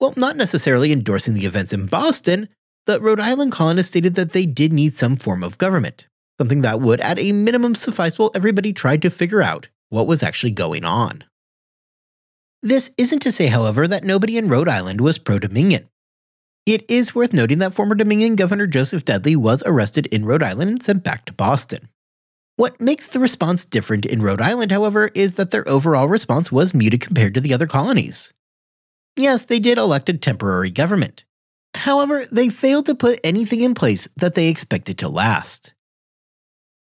Well, 0.00 0.14
not 0.16 0.36
necessarily 0.36 0.92
endorsing 0.92 1.34
the 1.34 1.46
events 1.46 1.72
in 1.72 1.86
Boston, 1.86 2.48
the 2.88 2.98
Rhode 2.98 3.20
Island 3.20 3.52
colonists 3.52 3.90
stated 3.90 4.14
that 4.14 4.32
they 4.32 4.46
did 4.46 4.72
need 4.72 4.94
some 4.94 5.16
form 5.16 5.44
of 5.44 5.58
government, 5.58 6.08
something 6.40 6.62
that 6.62 6.80
would, 6.80 7.02
at 7.02 7.18
a 7.18 7.32
minimum, 7.32 7.74
suffice 7.74 8.18
while 8.18 8.30
everybody 8.34 8.72
tried 8.72 9.02
to 9.02 9.10
figure 9.10 9.42
out 9.42 9.68
what 9.90 10.06
was 10.06 10.22
actually 10.22 10.52
going 10.52 10.86
on. 10.86 11.22
This 12.62 12.90
isn't 12.96 13.20
to 13.20 13.30
say, 13.30 13.48
however, 13.48 13.86
that 13.86 14.04
nobody 14.04 14.38
in 14.38 14.48
Rhode 14.48 14.70
Island 14.70 15.02
was 15.02 15.18
pro 15.18 15.38
Dominion. 15.38 15.90
It 16.64 16.90
is 16.90 17.14
worth 17.14 17.34
noting 17.34 17.58
that 17.58 17.74
former 17.74 17.94
Dominion 17.94 18.36
Governor 18.36 18.66
Joseph 18.66 19.04
Dudley 19.04 19.36
was 19.36 19.62
arrested 19.66 20.06
in 20.06 20.24
Rhode 20.24 20.42
Island 20.42 20.70
and 20.70 20.82
sent 20.82 21.04
back 21.04 21.26
to 21.26 21.34
Boston. 21.34 21.90
What 22.56 22.80
makes 22.80 23.06
the 23.06 23.20
response 23.20 23.66
different 23.66 24.06
in 24.06 24.22
Rhode 24.22 24.40
Island, 24.40 24.72
however, 24.72 25.10
is 25.14 25.34
that 25.34 25.50
their 25.50 25.68
overall 25.68 26.08
response 26.08 26.50
was 26.50 26.72
muted 26.72 27.02
compared 27.02 27.34
to 27.34 27.42
the 27.42 27.52
other 27.52 27.66
colonies. 27.66 28.32
Yes, 29.14 29.42
they 29.42 29.58
did 29.58 29.76
elect 29.76 30.08
a 30.08 30.16
temporary 30.16 30.70
government. 30.70 31.26
However, 31.78 32.24
they 32.30 32.48
failed 32.48 32.86
to 32.86 32.94
put 32.94 33.20
anything 33.22 33.60
in 33.60 33.74
place 33.74 34.08
that 34.16 34.34
they 34.34 34.48
expected 34.48 34.98
to 34.98 35.08
last. 35.08 35.74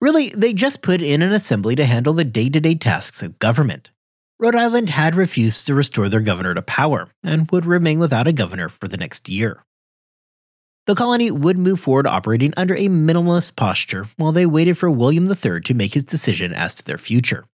Really, 0.02 0.30
they 0.30 0.52
just 0.52 0.82
put 0.82 1.02
in 1.02 1.22
an 1.22 1.32
assembly 1.32 1.76
to 1.76 1.86
handle 1.86 2.14
the 2.14 2.26
day 2.26 2.50
to 2.50 2.60
day 2.60 2.76
tasks 2.76 3.22
of 3.22 3.38
government. 3.38 3.92
Rhode 4.40 4.56
Island 4.56 4.90
had 4.90 5.16
refused 5.16 5.68
to 5.68 5.76
restore 5.76 6.10
their 6.10 6.22
governor 6.22 6.54
to 6.54 6.62
power 6.62 7.10
and 7.24 7.52
would 7.52 7.66
remain 7.66 8.00
without 8.00 8.28
a 8.28 8.34
governor 8.34 8.70
for 8.70 8.88
the 8.88 8.98
next 8.98 9.30
year. 9.30 9.64
The 10.88 10.96
colony 10.96 11.30
would 11.30 11.58
move 11.58 11.82
forward 11.82 12.08
operating 12.08 12.54
under 12.58 12.74
a 12.74 12.88
minimalist 12.88 13.56
posture 13.56 14.08
while 14.18 14.32
they 14.32 14.46
waited 14.46 14.78
for 14.78 14.90
William 14.90 15.30
III 15.30 15.62
to 15.62 15.74
make 15.74 15.94
his 15.94 16.04
decision 16.04 16.52
as 16.52 16.74
to 16.76 16.86
their 16.86 16.98
future. 16.98 17.46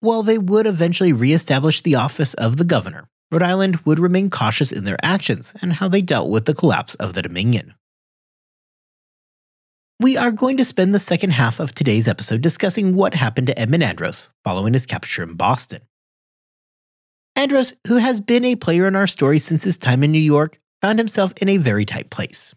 While 0.00 0.22
they 0.22 0.38
would 0.38 0.66
eventually 0.66 1.12
re-establish 1.12 1.82
the 1.82 1.94
office 1.94 2.34
of 2.34 2.56
the 2.56 2.64
governor, 2.64 3.06
Rhode 3.32 3.42
Island 3.42 3.76
would 3.84 3.98
remain 3.98 4.28
cautious 4.28 4.72
in 4.72 4.84
their 4.84 4.98
actions 5.02 5.54
and 5.62 5.74
how 5.74 5.88
they 5.88 6.02
dealt 6.02 6.30
with 6.30 6.46
the 6.46 6.54
collapse 6.54 6.96
of 6.96 7.14
the 7.14 7.22
Dominion. 7.22 7.74
We 10.00 10.16
are 10.16 10.32
going 10.32 10.56
to 10.56 10.64
spend 10.64 10.94
the 10.94 10.98
second 10.98 11.32
half 11.32 11.60
of 11.60 11.72
today's 11.72 12.08
episode 12.08 12.40
discussing 12.40 12.96
what 12.96 13.14
happened 13.14 13.48
to 13.48 13.58
Edmund 13.58 13.82
Andros 13.82 14.30
following 14.44 14.72
his 14.72 14.86
capture 14.86 15.22
in 15.22 15.34
Boston. 15.34 15.80
Andros, 17.36 17.74
who 17.86 17.98
has 17.98 18.18
been 18.18 18.44
a 18.44 18.56
player 18.56 18.86
in 18.86 18.96
our 18.96 19.06
story 19.06 19.38
since 19.38 19.62
his 19.62 19.78
time 19.78 20.02
in 20.02 20.10
New 20.10 20.18
York, 20.18 20.58
found 20.82 20.98
himself 20.98 21.32
in 21.40 21.48
a 21.48 21.58
very 21.58 21.84
tight 21.84 22.10
place. 22.10 22.54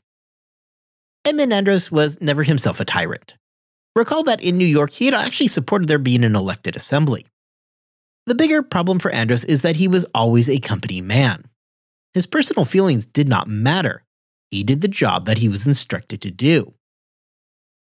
Edmund 1.26 1.54
Andros 1.54 1.92
was 1.92 2.20
never 2.22 2.44
himself 2.44 2.80
a 2.80 2.86
tyrant. 2.86 3.38
Recall 3.96 4.24
that 4.24 4.42
in 4.42 4.58
New 4.58 4.66
York, 4.66 4.92
he 4.92 5.06
had 5.06 5.14
actually 5.14 5.48
supported 5.48 5.88
there 5.88 6.00
being 6.00 6.24
an 6.24 6.36
elected 6.36 6.76
assembly. 6.76 7.26
The 8.26 8.36
bigger 8.36 8.64
problem 8.64 9.00
for 9.00 9.12
Andros 9.12 9.44
is 9.44 9.62
that 9.62 9.76
he 9.76 9.88
was 9.88 10.06
always 10.16 10.50
a 10.50 10.60
company 10.60 11.02
man. 11.02 11.46
His 12.14 12.26
personal 12.26 12.64
feelings 12.64 13.06
did 13.06 13.28
not 13.28 13.48
matter. 13.48 14.04
He 14.50 14.64
did 14.64 14.82
the 14.82 14.88
job 14.88 15.26
that 15.26 15.40
he 15.40 15.50
was 15.50 15.68
instructed 15.68 16.22
to 16.22 16.32
do. 16.32 16.74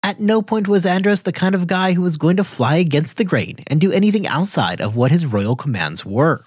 At 0.03 0.19
no 0.19 0.41
point 0.41 0.67
was 0.67 0.85
Andros 0.85 1.23
the 1.23 1.31
kind 1.31 1.55
of 1.55 1.67
guy 1.67 1.93
who 1.93 2.01
was 2.01 2.17
going 2.17 2.37
to 2.37 2.43
fly 2.43 2.75
against 2.75 3.17
the 3.17 3.23
grain 3.23 3.57
and 3.67 3.81
do 3.81 3.91
anything 3.91 4.27
outside 4.27 4.81
of 4.81 4.95
what 4.95 5.11
his 5.11 5.25
royal 5.25 5.55
commands 5.55 6.05
were. 6.05 6.45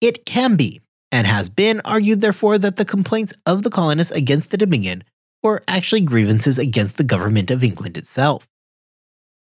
It 0.00 0.24
can 0.24 0.56
be, 0.56 0.80
and 1.12 1.26
has 1.26 1.48
been, 1.48 1.80
argued 1.84 2.20
therefore 2.20 2.58
that 2.58 2.76
the 2.76 2.84
complaints 2.84 3.32
of 3.46 3.62
the 3.62 3.70
colonists 3.70 4.12
against 4.12 4.50
the 4.50 4.56
Dominion 4.56 5.04
were 5.42 5.62
actually 5.68 6.00
grievances 6.00 6.58
against 6.58 6.96
the 6.96 7.04
government 7.04 7.50
of 7.50 7.62
England 7.62 7.96
itself. 7.96 8.48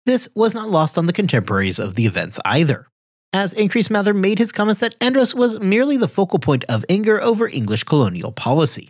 This 0.07 0.29
was 0.33 0.55
not 0.55 0.69
lost 0.69 0.97
on 0.97 1.05
the 1.05 1.11
contemporaries 1.11 1.79
of 1.79 1.95
the 1.95 2.05
events 2.05 2.39
either, 2.45 2.87
as 3.33 3.51
Increase 3.51 3.89
Mather 3.89 4.13
made 4.13 4.39
his 4.39 4.53
comments 4.53 4.79
that 4.79 4.95
Andros 5.01 5.35
was 5.35 5.59
merely 5.59 5.97
the 5.97 6.07
focal 6.07 6.39
point 6.39 6.63
of 6.69 6.85
anger 6.87 7.21
over 7.21 7.45
English 7.45 7.83
colonial 7.83 8.31
policy. 8.31 8.89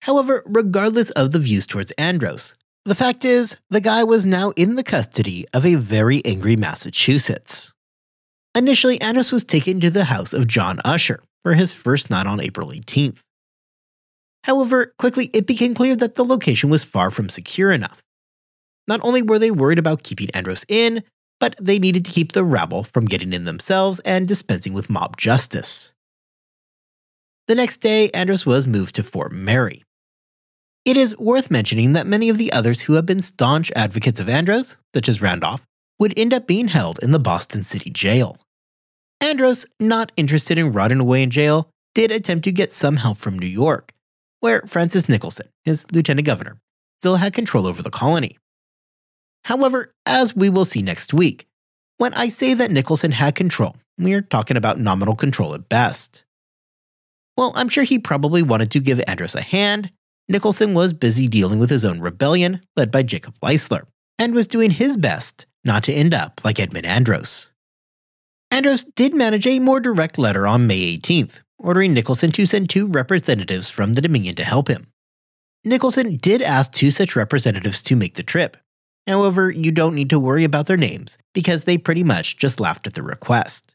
However, 0.00 0.42
regardless 0.46 1.10
of 1.10 1.32
the 1.32 1.38
views 1.38 1.66
towards 1.66 1.92
Andros, 1.92 2.54
the 2.86 2.94
fact 2.94 3.26
is, 3.26 3.60
the 3.68 3.82
guy 3.82 4.04
was 4.04 4.24
now 4.24 4.52
in 4.52 4.76
the 4.76 4.82
custody 4.82 5.44
of 5.52 5.66
a 5.66 5.74
very 5.74 6.24
angry 6.24 6.56
Massachusetts. 6.56 7.74
Initially, 8.54 8.98
Andros 9.02 9.32
was 9.32 9.44
taken 9.44 9.80
to 9.80 9.90
the 9.90 10.04
house 10.04 10.32
of 10.32 10.46
John 10.46 10.78
Usher 10.82 11.22
for 11.42 11.52
his 11.52 11.74
first 11.74 12.08
night 12.08 12.26
on 12.26 12.40
April 12.40 12.70
18th. 12.70 13.22
However, 14.44 14.94
quickly 14.98 15.28
it 15.34 15.46
became 15.46 15.74
clear 15.74 15.94
that 15.94 16.14
the 16.14 16.24
location 16.24 16.70
was 16.70 16.84
far 16.84 17.10
from 17.10 17.28
secure 17.28 17.70
enough. 17.70 18.02
Not 18.88 19.00
only 19.02 19.22
were 19.22 19.38
they 19.38 19.50
worried 19.50 19.78
about 19.78 20.02
keeping 20.02 20.30
Andros 20.34 20.64
in, 20.68 21.02
but 21.40 21.54
they 21.60 21.78
needed 21.78 22.04
to 22.04 22.12
keep 22.12 22.32
the 22.32 22.44
rabble 22.44 22.84
from 22.84 23.04
getting 23.04 23.32
in 23.32 23.44
themselves 23.44 24.00
and 24.00 24.28
dispensing 24.28 24.72
with 24.72 24.90
mob 24.90 25.16
justice. 25.16 25.92
The 27.48 27.54
next 27.54 27.78
day, 27.78 28.10
Andros 28.10 28.46
was 28.46 28.66
moved 28.66 28.94
to 28.96 29.02
Fort 29.02 29.32
Mary, 29.32 29.82
it 30.84 30.96
is 30.96 31.16
worth 31.16 31.48
mentioning 31.48 31.92
that 31.92 32.08
many 32.08 32.28
of 32.28 32.38
the 32.38 32.52
others 32.52 32.80
who 32.80 32.94
have 32.94 33.06
been 33.06 33.22
staunch 33.22 33.70
advocates 33.76 34.18
of 34.18 34.28
Andros, 34.28 34.76
such 34.92 35.08
as 35.08 35.22
Randolph, 35.22 35.64
would 36.00 36.12
end 36.18 36.34
up 36.34 36.48
being 36.48 36.66
held 36.66 36.98
in 37.00 37.12
the 37.12 37.20
Boston 37.20 37.62
City 37.62 37.88
Jail. 37.88 38.36
Andros, 39.20 39.64
not 39.78 40.10
interested 40.16 40.58
in 40.58 40.72
rotting 40.72 40.98
away 40.98 41.22
in 41.22 41.30
jail, 41.30 41.70
did 41.94 42.10
attempt 42.10 42.42
to 42.44 42.52
get 42.52 42.72
some 42.72 42.96
help 42.96 43.18
from 43.18 43.38
New 43.38 43.46
York, 43.46 43.92
where 44.40 44.62
Francis 44.62 45.08
Nicholson, 45.08 45.46
his 45.64 45.86
lieutenant 45.92 46.26
governor, 46.26 46.58
still 46.98 47.14
had 47.14 47.32
control 47.32 47.68
over 47.68 47.80
the 47.80 47.90
colony. 47.90 48.38
However, 49.44 49.94
as 50.06 50.36
we 50.36 50.50
will 50.50 50.64
see 50.64 50.82
next 50.82 51.12
week, 51.12 51.46
when 51.98 52.14
I 52.14 52.28
say 52.28 52.54
that 52.54 52.70
Nicholson 52.70 53.12
had 53.12 53.34
control, 53.34 53.76
we 53.98 54.14
are 54.14 54.22
talking 54.22 54.56
about 54.56 54.80
nominal 54.80 55.14
control 55.14 55.54
at 55.54 55.68
best. 55.68 56.24
Well, 57.36 57.52
I'm 57.54 57.68
sure 57.68 57.84
he 57.84 57.98
probably 57.98 58.42
wanted 58.42 58.70
to 58.72 58.80
give 58.80 59.00
Andros 59.06 59.34
a 59.34 59.42
hand, 59.42 59.90
Nicholson 60.28 60.72
was 60.72 60.92
busy 60.92 61.28
dealing 61.28 61.58
with 61.58 61.70
his 61.70 61.84
own 61.84 62.00
rebellion, 62.00 62.60
led 62.76 62.90
by 62.90 63.02
Jacob 63.02 63.34
Leisler, 63.42 63.82
and 64.18 64.34
was 64.34 64.46
doing 64.46 64.70
his 64.70 64.96
best 64.96 65.46
not 65.64 65.84
to 65.84 65.92
end 65.92 66.14
up 66.14 66.40
like 66.44 66.58
Edmund 66.58 66.86
Andros. 66.86 67.52
Andros 68.50 68.84
did 68.84 69.14
manage 69.14 69.46
a 69.46 69.58
more 69.58 69.80
direct 69.80 70.18
letter 70.18 70.46
on 70.46 70.66
May 70.66 70.96
18th, 70.96 71.40
ordering 71.58 71.92
Nicholson 71.92 72.30
to 72.32 72.46
send 72.46 72.68
two 72.68 72.86
representatives 72.86 73.70
from 73.70 73.94
the 73.94 74.00
Dominion 74.00 74.34
to 74.36 74.44
help 74.44 74.68
him. 74.68 74.86
Nicholson 75.64 76.16
did 76.16 76.42
ask 76.42 76.72
two 76.72 76.90
such 76.90 77.16
representatives 77.16 77.82
to 77.82 77.96
make 77.96 78.14
the 78.14 78.22
trip. 78.22 78.56
However, 79.06 79.50
you 79.50 79.72
don't 79.72 79.94
need 79.94 80.10
to 80.10 80.20
worry 80.20 80.44
about 80.44 80.66
their 80.66 80.76
names 80.76 81.18
because 81.34 81.64
they 81.64 81.78
pretty 81.78 82.04
much 82.04 82.36
just 82.36 82.60
laughed 82.60 82.86
at 82.86 82.94
the 82.94 83.02
request. 83.02 83.74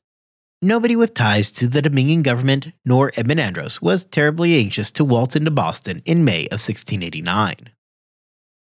Nobody 0.61 0.95
with 0.95 1.13
ties 1.13 1.51
to 1.51 1.67
the 1.67 1.81
Dominion 1.81 2.23
government 2.23 2.71
nor 2.83 3.11
Edmund 3.15 3.39
Andros 3.39 3.81
was 3.81 4.05
terribly 4.05 4.57
anxious 4.57 4.89
to 4.91 5.03
waltz 5.03 5.35
into 5.35 5.51
Boston 5.51 6.01
in 6.05 6.25
May 6.25 6.45
of 6.45 6.59
1689. 6.59 7.69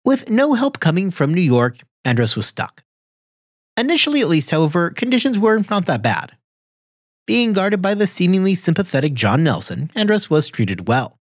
With 0.06 0.30
no 0.30 0.54
help 0.54 0.80
coming 0.80 1.12
from 1.12 1.34
New 1.34 1.42
York, 1.42 1.78
Andros 2.04 2.36
was 2.36 2.48
stuck. 2.48 2.84
Initially, 3.78 4.22
at 4.22 4.28
least, 4.28 4.52
however, 4.52 4.90
conditions 4.90 5.38
were 5.38 5.64
not 5.70 5.86
that 5.86 6.02
bad. 6.02 6.32
Being 7.26 7.54
guarded 7.54 7.82
by 7.82 7.94
the 7.94 8.08
seemingly 8.08 8.56
sympathetic 8.56 9.14
John 9.14 9.44
Nelson, 9.44 9.92
Andros 9.96 10.30
was 10.30 10.50
treated 10.50 10.88
well. 10.88 11.18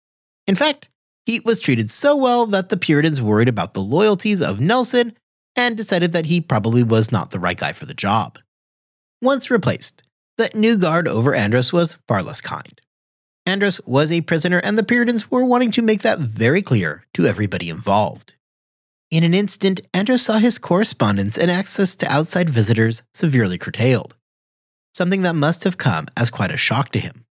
In 0.46 0.54
fact, 0.54 0.88
he 1.26 1.40
was 1.44 1.60
treated 1.60 1.90
so 1.90 2.16
well 2.16 2.46
that 2.46 2.68
the 2.68 2.76
Puritans 2.76 3.22
worried 3.22 3.48
about 3.48 3.74
the 3.74 3.80
loyalties 3.80 4.42
of 4.42 4.58
Nelson 4.60 5.16
and 5.56 5.76
decided 5.76 6.12
that 6.12 6.26
he 6.26 6.40
probably 6.40 6.82
was 6.82 7.12
not 7.12 7.30
the 7.30 7.40
right 7.40 7.56
guy 7.56 7.72
for 7.72 7.86
the 7.86 7.94
job. 7.94 8.38
Once 9.20 9.50
replaced, 9.50 10.02
the 10.38 10.50
new 10.54 10.78
guard 10.78 11.06
over 11.06 11.34
Andros 11.34 11.72
was 11.72 11.98
far 12.08 12.22
less 12.22 12.40
kind. 12.40 12.80
Andros 13.44 13.80
was 13.86 14.10
a 14.12 14.20
prisoner, 14.20 14.58
and 14.58 14.78
the 14.78 14.84
Puritans 14.84 15.30
were 15.30 15.44
wanting 15.44 15.70
to 15.72 15.82
make 15.82 16.02
that 16.02 16.18
very 16.18 16.62
clear 16.62 17.04
to 17.14 17.26
everybody 17.26 17.68
involved. 17.68 18.34
In 19.10 19.24
an 19.24 19.34
instant, 19.34 19.80
Andros 19.92 20.22
saw 20.22 20.38
his 20.38 20.58
correspondence 20.58 21.36
and 21.36 21.50
access 21.50 21.94
to 21.96 22.10
outside 22.10 22.48
visitors 22.48 23.02
severely 23.12 23.58
curtailed, 23.58 24.14
something 24.94 25.22
that 25.22 25.34
must 25.34 25.64
have 25.64 25.76
come 25.76 26.06
as 26.16 26.30
quite 26.30 26.50
a 26.50 26.56
shock 26.56 26.90
to 26.90 26.98
him. 26.98 27.24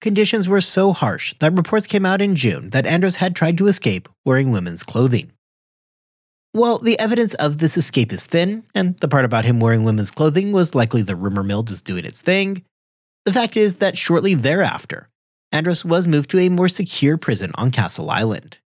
Conditions 0.00 0.48
were 0.48 0.60
so 0.60 0.92
harsh 0.92 1.34
that 1.40 1.56
reports 1.56 1.86
came 1.86 2.06
out 2.06 2.22
in 2.22 2.36
June 2.36 2.70
that 2.70 2.86
Andros 2.86 3.16
had 3.16 3.34
tried 3.34 3.58
to 3.58 3.66
escape 3.66 4.08
wearing 4.24 4.50
women's 4.50 4.82
clothing. 4.82 5.32
Well, 6.52 6.78
the 6.78 6.98
evidence 6.98 7.34
of 7.34 7.58
this 7.58 7.76
escape 7.76 8.12
is 8.12 8.26
thin, 8.26 8.64
and 8.74 8.98
the 8.98 9.08
part 9.08 9.24
about 9.24 9.44
him 9.44 9.60
wearing 9.60 9.84
women's 9.84 10.10
clothing 10.10 10.50
was 10.50 10.74
likely 10.74 11.02
the 11.02 11.14
rumor 11.14 11.44
mill 11.44 11.62
just 11.62 11.84
doing 11.84 12.04
its 12.04 12.20
thing. 12.20 12.64
The 13.24 13.32
fact 13.32 13.56
is 13.56 13.76
that 13.76 13.96
shortly 13.96 14.34
thereafter, 14.34 15.08
Andros 15.52 15.84
was 15.84 16.08
moved 16.08 16.30
to 16.30 16.40
a 16.40 16.48
more 16.48 16.68
secure 16.68 17.16
prison 17.16 17.52
on 17.54 17.70
Castle 17.70 18.10
Island. 18.10 18.58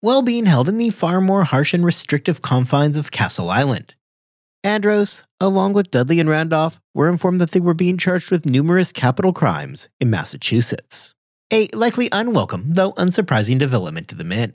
While 0.00 0.22
being 0.22 0.46
held 0.46 0.68
in 0.68 0.78
the 0.78 0.90
far 0.90 1.20
more 1.20 1.44
harsh 1.44 1.72
and 1.72 1.84
restrictive 1.84 2.42
confines 2.42 2.96
of 2.96 3.12
Castle 3.12 3.50
Island, 3.50 3.94
Andros, 4.64 5.22
along 5.40 5.74
with 5.74 5.90
Dudley 5.90 6.18
and 6.18 6.28
Randolph, 6.28 6.80
were 6.94 7.08
informed 7.08 7.40
that 7.40 7.52
they 7.52 7.60
were 7.60 7.74
being 7.74 7.96
charged 7.96 8.30
with 8.30 8.46
numerous 8.46 8.90
capital 8.90 9.32
crimes 9.32 9.88
in 10.00 10.10
Massachusetts. 10.10 11.14
A 11.52 11.68
likely 11.68 12.08
unwelcome, 12.10 12.64
though 12.74 12.92
unsurprising 12.92 13.58
development 13.58 14.08
to 14.08 14.14
the 14.14 14.24
men. 14.24 14.54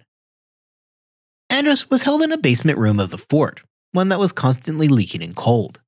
Andros 1.58 1.90
was 1.90 2.04
held 2.04 2.22
in 2.22 2.32
a 2.32 2.38
basement 2.38 2.78
room 2.78 3.00
of 3.00 3.10
the 3.10 3.18
fort, 3.18 3.64
one 3.92 4.10
that 4.10 4.20
was 4.20 4.32
constantly 4.32 4.88
leaking 4.88 5.24
and 5.24 5.36
cold. 5.36 5.80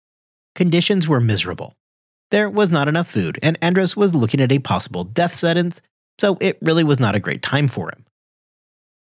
Conditions 0.56 1.08
were 1.08 1.22
miserable. 1.22 1.76
There 2.32 2.50
was 2.50 2.72
not 2.72 2.88
enough 2.88 3.08
food, 3.08 3.38
and 3.44 3.56
Andros 3.62 3.96
was 3.96 4.16
looking 4.16 4.42
at 4.42 4.52
a 4.52 4.58
possible 4.58 5.04
death 5.04 5.36
sentence, 5.36 5.84
so 6.18 6.40
it 6.42 6.58
really 6.64 6.84
was 6.84 7.00
not 7.00 7.14
a 7.14 7.20
great 7.20 7.44
time 7.44 7.68
for 7.68 7.92
him. 7.92 8.04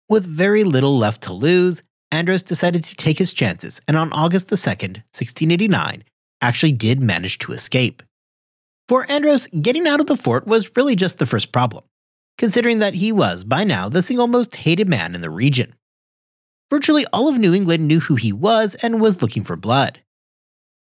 With 0.08 0.26
very 0.26 0.64
little 0.64 0.98
left 0.98 1.22
to 1.22 1.32
lose, 1.32 1.84
Andros 2.10 2.42
decided 2.42 2.82
to 2.82 2.96
take 2.96 3.18
his 3.18 3.32
chances, 3.32 3.80
and 3.86 3.96
on 3.96 4.12
August 4.12 4.48
the 4.48 4.56
2nd, 4.56 5.04
1689, 5.14 6.02
actually 6.42 6.72
did 6.72 7.00
manage 7.00 7.38
to 7.38 7.52
escape. 7.52 8.02
For 8.88 9.08
Andros, 9.08 9.46
getting 9.46 9.86
out 9.86 10.00
of 10.00 10.06
the 10.06 10.16
fort 10.16 10.48
was 10.48 10.72
really 10.74 10.96
just 10.96 11.20
the 11.20 11.26
first 11.26 11.52
problem, 11.52 11.84
considering 12.38 12.80
that 12.80 12.94
he 12.94 13.12
was, 13.12 13.44
by 13.44 13.62
now, 13.62 13.88
the 13.88 14.02
single 14.02 14.26
most 14.26 14.56
hated 14.56 14.88
man 14.88 15.14
in 15.14 15.20
the 15.20 15.30
region. 15.30 15.74
Virtually 16.70 17.04
all 17.12 17.28
of 17.28 17.38
New 17.38 17.52
England 17.52 17.86
knew 17.86 18.00
who 18.00 18.14
he 18.14 18.32
was 18.32 18.76
and 18.76 19.00
was 19.00 19.22
looking 19.22 19.42
for 19.42 19.56
blood. 19.56 20.00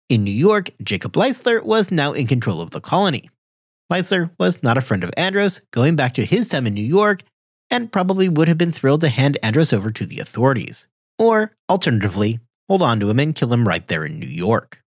In 0.07 0.23
New 0.23 0.31
York, 0.31 0.69
Jacob 0.81 1.13
Leisler 1.13 1.61
was 1.63 1.91
now 1.91 2.13
in 2.13 2.27
control 2.27 2.61
of 2.61 2.71
the 2.71 2.79
colony. 2.79 3.29
Leisler 3.91 4.31
was 4.39 4.63
not 4.63 4.77
a 4.77 4.81
friend 4.81 5.03
of 5.03 5.11
Andros, 5.17 5.59
going 5.71 5.95
back 5.95 6.13
to 6.13 6.25
his 6.25 6.47
time 6.47 6.65
in 6.65 6.73
New 6.73 6.81
York, 6.81 7.21
and 7.69 7.91
probably 7.91 8.29
would 8.29 8.47
have 8.47 8.57
been 8.57 8.71
thrilled 8.71 9.01
to 9.01 9.09
hand 9.09 9.37
Andros 9.43 9.73
over 9.73 9.91
to 9.91 10.05
the 10.05 10.19
authorities. 10.19 10.87
Or, 11.19 11.51
alternatively, 11.69 12.39
hold 12.69 12.81
on 12.81 12.99
to 12.99 13.09
him 13.09 13.19
and 13.19 13.35
kill 13.35 13.51
him 13.51 13.67
right 13.67 13.85
there 13.87 14.05
in 14.05 14.19
New 14.19 14.27
York. 14.27 14.81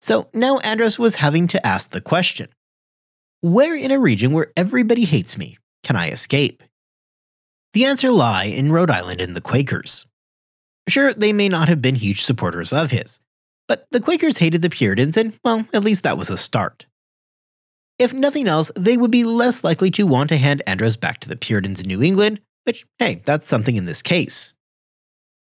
So 0.00 0.28
now 0.34 0.58
Andros 0.58 0.98
was 0.98 1.16
having 1.16 1.46
to 1.48 1.66
ask 1.66 1.90
the 1.90 2.00
question 2.00 2.48
Where 3.40 3.76
in 3.76 3.90
a 3.90 3.98
region 3.98 4.32
where 4.32 4.52
everybody 4.56 5.04
hates 5.04 5.38
me 5.38 5.58
can 5.86 5.94
I 5.94 6.08
escape? 6.10 6.64
The 7.76 7.84
answer 7.84 8.10
lie 8.10 8.44
in 8.44 8.72
Rhode 8.72 8.88
Island 8.88 9.20
and 9.20 9.36
the 9.36 9.42
Quakers. 9.42 10.06
Sure, 10.88 11.12
they 11.12 11.34
may 11.34 11.50
not 11.50 11.68
have 11.68 11.82
been 11.82 11.94
huge 11.94 12.22
supporters 12.22 12.72
of 12.72 12.90
his, 12.90 13.20
but 13.68 13.86
the 13.90 14.00
Quakers 14.00 14.38
hated 14.38 14.62
the 14.62 14.70
Puritans, 14.70 15.14
and, 15.18 15.38
well, 15.44 15.68
at 15.74 15.84
least 15.84 16.02
that 16.02 16.16
was 16.16 16.30
a 16.30 16.38
start. 16.38 16.86
If 17.98 18.14
nothing 18.14 18.48
else, 18.48 18.72
they 18.76 18.96
would 18.96 19.10
be 19.10 19.24
less 19.24 19.62
likely 19.62 19.90
to 19.90 20.06
want 20.06 20.30
to 20.30 20.38
hand 20.38 20.62
Andros 20.66 20.96
back 20.96 21.20
to 21.20 21.28
the 21.28 21.36
Puritans 21.36 21.82
in 21.82 21.86
New 21.86 22.02
England, 22.02 22.40
which, 22.64 22.86
hey, 22.98 23.20
that's 23.26 23.46
something 23.46 23.76
in 23.76 23.84
this 23.84 24.00
case. 24.00 24.54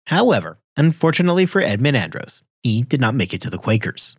However, 0.08 0.58
unfortunately 0.76 1.46
for 1.46 1.62
Edmund 1.62 1.98
Andros, 1.98 2.42
he 2.64 2.82
did 2.82 3.00
not 3.00 3.14
make 3.14 3.36
it 3.36 3.42
to 3.42 3.52
the 3.52 3.60
Quakers. 3.60 4.16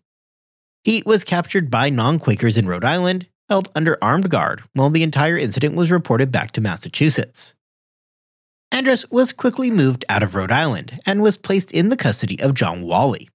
He 0.85 1.03
was 1.05 1.24
captured 1.24 1.68
by 1.68 1.90
non 1.90 2.20
Quakers 2.20 2.57
in 2.57 2.68
Rhode 2.68 2.85
Island, 2.85 3.27
held 3.48 3.70
under 3.74 3.98
armed 4.00 4.31
guard, 4.31 4.62
while 4.72 4.90
the 4.90 5.03
entire 5.03 5.37
incident 5.37 5.74
was 5.74 5.90
reported 5.90 6.31
back 6.31 6.53
to 6.53 6.61
Massachusetts. 6.61 7.57
Andros 8.74 9.08
was 9.08 9.32
quickly 9.32 9.70
moved 9.70 10.04
out 10.08 10.24
of 10.24 10.34
Rhode 10.34 10.50
Island 10.50 10.98
and 11.06 11.22
was 11.22 11.37
placed 11.37 11.70
in 11.70 11.90
the 11.90 11.96
custody 11.96 12.42
of 12.42 12.54
John 12.54 12.82
Walley. 12.82 13.28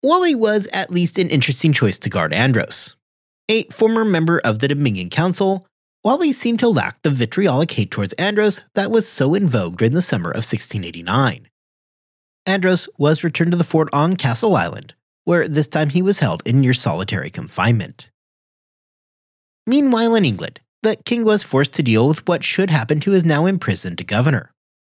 Walley 0.00 0.36
was 0.36 0.68
at 0.72 0.92
least 0.92 1.18
an 1.18 1.28
interesting 1.28 1.72
choice 1.72 1.98
to 1.98 2.08
guard 2.08 2.32
Andros. 2.32 2.94
A 3.48 3.64
former 3.64 4.04
member 4.04 4.40
of 4.44 4.60
the 4.60 4.68
Dominion 4.68 5.10
Council, 5.10 5.66
Walley 6.04 6.30
seemed 6.30 6.60
to 6.60 6.68
lack 6.68 7.02
the 7.02 7.10
vitriolic 7.10 7.72
hate 7.72 7.90
towards 7.90 8.12
Andros 8.12 8.62
that 8.74 8.92
was 8.92 9.08
so 9.08 9.34
in 9.34 9.48
vogue 9.48 9.76
during 9.76 9.94
the 9.94 10.00
summer 10.00 10.30
of 10.30 10.46
1689. 10.46 11.48
Andros 12.46 12.88
was 12.98 13.24
returned 13.24 13.50
to 13.50 13.58
the 13.58 13.64
fort 13.64 13.88
on 13.92 14.14
Castle 14.14 14.54
Island, 14.54 14.94
where 15.24 15.48
this 15.48 15.66
time 15.66 15.88
he 15.88 16.00
was 16.00 16.20
held 16.20 16.44
in 16.46 16.60
near 16.60 16.74
solitary 16.74 17.28
confinement. 17.28 18.08
Meanwhile, 19.66 20.14
in 20.14 20.24
England, 20.24 20.60
the 20.82 20.96
king 21.04 21.24
was 21.24 21.42
forced 21.42 21.72
to 21.74 21.82
deal 21.82 22.08
with 22.08 22.26
what 22.28 22.44
should 22.44 22.70
happen 22.70 23.00
to 23.00 23.12
his 23.12 23.24
now 23.24 23.46
imprisoned 23.46 24.06
governor. 24.06 24.52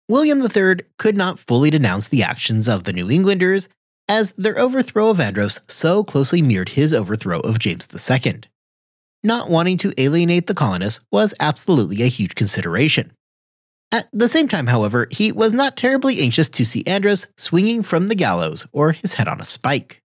William 0.10 0.42
III 0.42 0.86
could 0.98 1.18
not 1.18 1.40
fully 1.40 1.70
denounce 1.70 2.08
the 2.08 2.24
actions 2.24 2.68
of 2.68 2.86
the 2.86 2.94
New 2.94 3.10
Englanders, 3.10 3.68
as 4.10 4.32
their 4.34 4.58
overthrow 4.58 5.10
of 5.10 5.20
Andros 5.20 5.60
so 5.68 6.04
closely 6.04 6.42
mirrored 6.42 6.70
his 6.70 6.94
overthrow 6.94 7.40
of 7.42 7.60
James 7.60 7.88
II. 8.10 8.42
Not 9.24 9.50
wanting 9.50 9.78
to 9.80 9.94
alienate 9.98 10.48
the 10.48 10.54
colonists 10.54 11.02
was 11.12 11.34
absolutely 11.40 12.02
a 12.04 12.08
huge 12.08 12.36
consideration. 12.36 13.12
At 13.92 14.08
the 14.14 14.28
same 14.28 14.48
time, 14.48 14.68
however, 14.68 15.08
he 15.12 15.32
was 15.32 15.54
not 15.54 15.78
terribly 15.78 16.22
anxious 16.22 16.50
to 16.50 16.66
see 16.66 16.84
Andros 16.86 17.28
swinging 17.38 17.84
from 17.84 18.08
the 18.08 18.16
gallows 18.16 18.68
or 18.72 18.92
his 18.92 19.16
head 19.16 19.28
on 19.28 19.40
a 19.40 19.46
spike. 19.46 20.02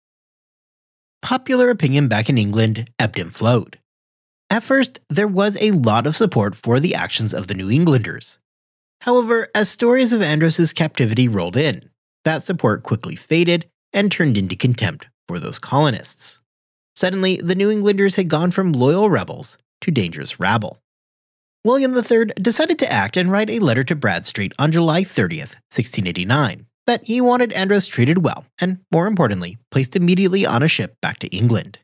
Popular 1.22 1.70
opinion 1.70 2.09
back 2.09 2.29
in 2.29 2.38
England 2.38 2.90
ebbed 2.98 3.18
and 3.18 3.35
flowed. 3.35 3.79
At 4.50 4.62
first, 4.62 5.00
there 5.09 5.28
was 5.28 5.61
a 5.61 5.72
lot 5.72 6.06
of 6.06 6.16
support 6.16 6.54
for 6.54 6.80
the 6.80 6.94
actions 6.94 7.35
of 7.35 7.46
the 7.46 7.54
New 7.54 7.70
Englanders. 7.70 8.38
However, 9.02 9.48
as 9.54 9.68
stories 9.68 10.12
of 10.12 10.22
Andros's 10.22 10.72
captivity 10.72 11.28
rolled 11.28 11.56
in, 11.56 11.90
that 12.24 12.42
support 12.42 12.82
quickly 12.82 13.16
faded 13.16 13.66
and 13.92 14.11
turned 14.11 14.37
into 14.37 14.56
contempt 14.56 15.09
for 15.28 15.38
those 15.38 15.59
colonists. 15.59 16.40
Suddenly, 16.94 17.37
the 17.37 17.54
New 17.54 17.70
Englanders 17.70 18.16
had 18.16 18.28
gone 18.28 18.50
from 18.50 18.72
loyal 18.72 19.11
rebels 19.11 19.59
to 19.82 19.90
dangerous 19.90 20.40
rabble. 20.40 20.80
William 21.64 21.94
III 21.94 22.26
decided 22.40 22.78
to 22.78 22.92
act 22.92 23.16
and 23.16 23.30
write 23.30 23.50
a 23.50 23.59
letter 23.59 23.82
to 23.82 23.96
Bradstreet 23.96 24.52
on 24.59 24.70
July 24.70 25.02
30th, 25.02 25.59
1689, 25.74 26.66
that 26.87 27.04
he 27.04 27.20
wanted 27.20 27.52
Andros 27.52 27.87
treated 27.87 28.24
well 28.24 28.46
and, 28.61 28.78
more 28.92 29.09
importantly, 29.09 29.59
placed 29.70 29.96
immediately 29.96 30.46
on 30.46 30.62
a 30.62 30.68
ship 30.68 30.96
back 31.02 31.18
to 31.18 31.28
England. 31.28 31.80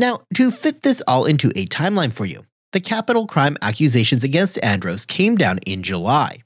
Now, 0.00 0.20
to 0.32 0.50
fit 0.50 0.80
this 0.80 1.02
all 1.06 1.26
into 1.26 1.48
a 1.48 1.66
timeline 1.66 2.10
for 2.10 2.24
you, 2.24 2.46
the 2.72 2.80
capital 2.80 3.26
crime 3.26 3.58
accusations 3.60 4.24
against 4.24 4.58
Andros 4.64 5.04
came 5.04 5.36
down 5.36 5.58
in 5.66 5.82
July. 5.82 6.42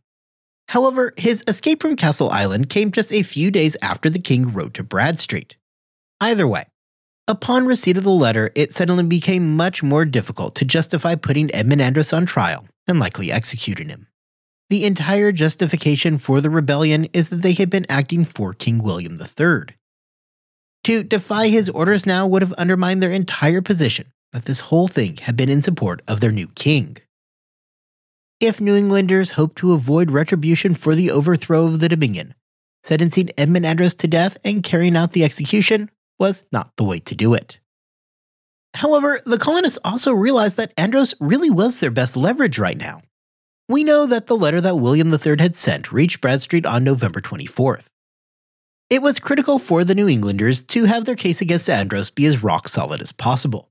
However, 0.70 1.12
his 1.16 1.44
escape 1.46 1.80
from 1.80 1.94
Castle 1.94 2.30
Island 2.30 2.68
came 2.68 2.90
just 2.90 3.12
a 3.12 3.22
few 3.22 3.52
days 3.52 3.76
after 3.80 4.10
the 4.10 4.18
king 4.18 4.52
wrote 4.52 4.74
to 4.74 4.82
Bradstreet. 4.82 5.56
Either 6.20 6.48
way, 6.48 6.64
upon 7.28 7.64
receipt 7.64 7.96
of 7.96 8.02
the 8.02 8.10
letter, 8.10 8.50
it 8.56 8.72
suddenly 8.72 9.06
became 9.06 9.56
much 9.56 9.84
more 9.84 10.04
difficult 10.04 10.56
to 10.56 10.64
justify 10.64 11.14
putting 11.14 11.54
Edmund 11.54 11.80
Andros 11.80 12.12
on 12.12 12.26
trial 12.26 12.66
and 12.88 12.98
likely 12.98 13.30
executing 13.30 13.88
him. 13.88 14.08
The 14.68 14.84
entire 14.84 15.30
justification 15.30 16.18
for 16.18 16.40
the 16.40 16.50
rebellion 16.50 17.04
is 17.12 17.28
that 17.28 17.42
they 17.42 17.52
had 17.52 17.70
been 17.70 17.86
acting 17.88 18.24
for 18.24 18.52
King 18.52 18.82
William 18.82 19.16
III. 19.16 19.76
To 20.84 21.02
defy 21.02 21.48
his 21.48 21.70
orders 21.70 22.04
now 22.04 22.26
would 22.26 22.42
have 22.42 22.52
undermined 22.54 23.02
their 23.02 23.10
entire 23.10 23.62
position 23.62 24.12
that 24.32 24.44
this 24.44 24.60
whole 24.60 24.86
thing 24.86 25.16
had 25.16 25.36
been 25.36 25.48
in 25.48 25.62
support 25.62 26.02
of 26.06 26.20
their 26.20 26.32
new 26.32 26.48
king. 26.48 26.98
If 28.38 28.60
New 28.60 28.76
Englanders 28.76 29.32
hoped 29.32 29.56
to 29.56 29.72
avoid 29.72 30.10
retribution 30.10 30.74
for 30.74 30.94
the 30.94 31.10
overthrow 31.10 31.64
of 31.64 31.80
the 31.80 31.88
Dominion, 31.88 32.34
sentencing 32.82 33.30
Edmund 33.38 33.64
Andros 33.64 33.94
to 33.94 34.08
death 34.08 34.36
and 34.44 34.62
carrying 34.62 34.94
out 34.96 35.12
the 35.12 35.24
execution 35.24 35.90
was 36.18 36.44
not 36.52 36.76
the 36.76 36.84
way 36.84 36.98
to 36.98 37.14
do 37.14 37.32
it. 37.32 37.60
However, 38.74 39.20
the 39.24 39.38
colonists 39.38 39.78
also 39.84 40.12
realized 40.12 40.58
that 40.58 40.74
Andros 40.76 41.14
really 41.18 41.48
was 41.48 41.80
their 41.80 41.92
best 41.92 42.14
leverage 42.14 42.58
right 42.58 42.76
now. 42.76 43.00
We 43.70 43.84
know 43.84 44.04
that 44.04 44.26
the 44.26 44.36
letter 44.36 44.60
that 44.60 44.76
William 44.76 45.08
III 45.08 45.36
had 45.38 45.56
sent 45.56 45.92
reached 45.92 46.20
Bradstreet 46.20 46.66
on 46.66 46.84
November 46.84 47.22
24th. 47.22 47.88
It 48.94 49.02
was 49.02 49.18
critical 49.18 49.58
for 49.58 49.82
the 49.82 49.96
New 49.96 50.08
Englanders 50.08 50.62
to 50.66 50.84
have 50.84 51.04
their 51.04 51.16
case 51.16 51.40
against 51.40 51.68
Andros 51.68 52.10
be 52.10 52.26
as 52.26 52.44
rock 52.44 52.68
solid 52.68 53.00
as 53.00 53.10
possible. 53.10 53.68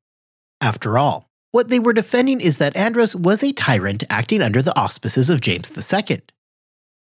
After 0.59 0.97
all, 0.97 1.29
what 1.51 1.69
they 1.69 1.79
were 1.79 1.93
defending 1.93 2.41
is 2.41 2.57
that 2.57 2.75
Andros 2.75 3.15
was 3.15 3.41
a 3.41 3.53
tyrant 3.53 4.03
acting 4.09 4.41
under 4.41 4.61
the 4.61 4.77
auspices 4.77 5.29
of 5.29 5.39
James 5.39 5.71
II. 5.71 6.23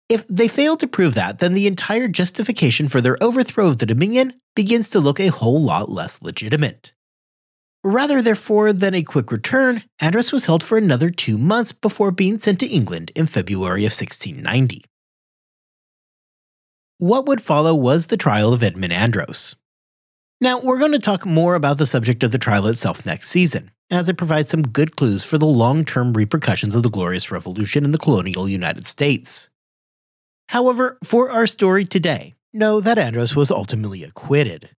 If 0.08 0.28
they 0.28 0.46
fail 0.46 0.76
to 0.76 0.86
prove 0.86 1.14
that, 1.14 1.40
then 1.40 1.54
the 1.54 1.66
entire 1.66 2.06
justification 2.06 2.86
for 2.86 3.00
their 3.00 3.20
overthrow 3.20 3.66
of 3.66 3.78
the 3.78 3.86
Dominion 3.86 4.34
begins 4.54 4.90
to 4.90 5.00
look 5.00 5.18
a 5.18 5.32
whole 5.32 5.60
lot 5.60 5.88
less 5.88 6.22
legitimate. 6.22 6.92
Rather, 7.82 8.22
therefore, 8.22 8.72
than 8.72 8.94
a 8.94 9.02
quick 9.02 9.32
return, 9.32 9.82
Andros 10.00 10.30
was 10.30 10.46
held 10.46 10.62
for 10.62 10.78
another 10.78 11.10
two 11.10 11.36
months 11.36 11.72
before 11.72 12.12
being 12.12 12.38
sent 12.38 12.60
to 12.60 12.68
England 12.68 13.10
in 13.16 13.26
February 13.26 13.80
of 13.80 13.90
1690. 13.90 14.84
What 16.98 17.26
would 17.26 17.40
follow 17.40 17.74
was 17.74 18.06
the 18.06 18.16
trial 18.16 18.52
of 18.52 18.62
Edmund 18.62 18.92
Andros. 18.92 19.56
Now, 20.40 20.60
we're 20.60 20.78
going 20.78 20.92
to 20.92 21.00
talk 21.00 21.26
more 21.26 21.56
about 21.56 21.78
the 21.78 21.86
subject 21.86 22.22
of 22.22 22.30
the 22.30 22.38
trial 22.38 22.68
itself 22.68 23.04
next 23.04 23.30
season, 23.30 23.72
as 23.90 24.08
it 24.08 24.16
provides 24.16 24.48
some 24.48 24.62
good 24.62 24.94
clues 24.94 25.24
for 25.24 25.36
the 25.36 25.44
long 25.44 25.84
term 25.84 26.12
repercussions 26.12 26.72
of 26.76 26.84
the 26.84 26.90
Glorious 26.90 27.32
Revolution 27.32 27.84
in 27.84 27.90
the 27.90 27.98
colonial 27.98 28.48
United 28.48 28.86
States. 28.86 29.50
However, 30.50 30.98
for 31.02 31.32
our 31.32 31.48
story 31.48 31.84
today, 31.84 32.34
know 32.52 32.80
that 32.80 32.98
Andros 32.98 33.34
was 33.34 33.50
ultimately 33.50 34.04
acquitted. 34.04 34.70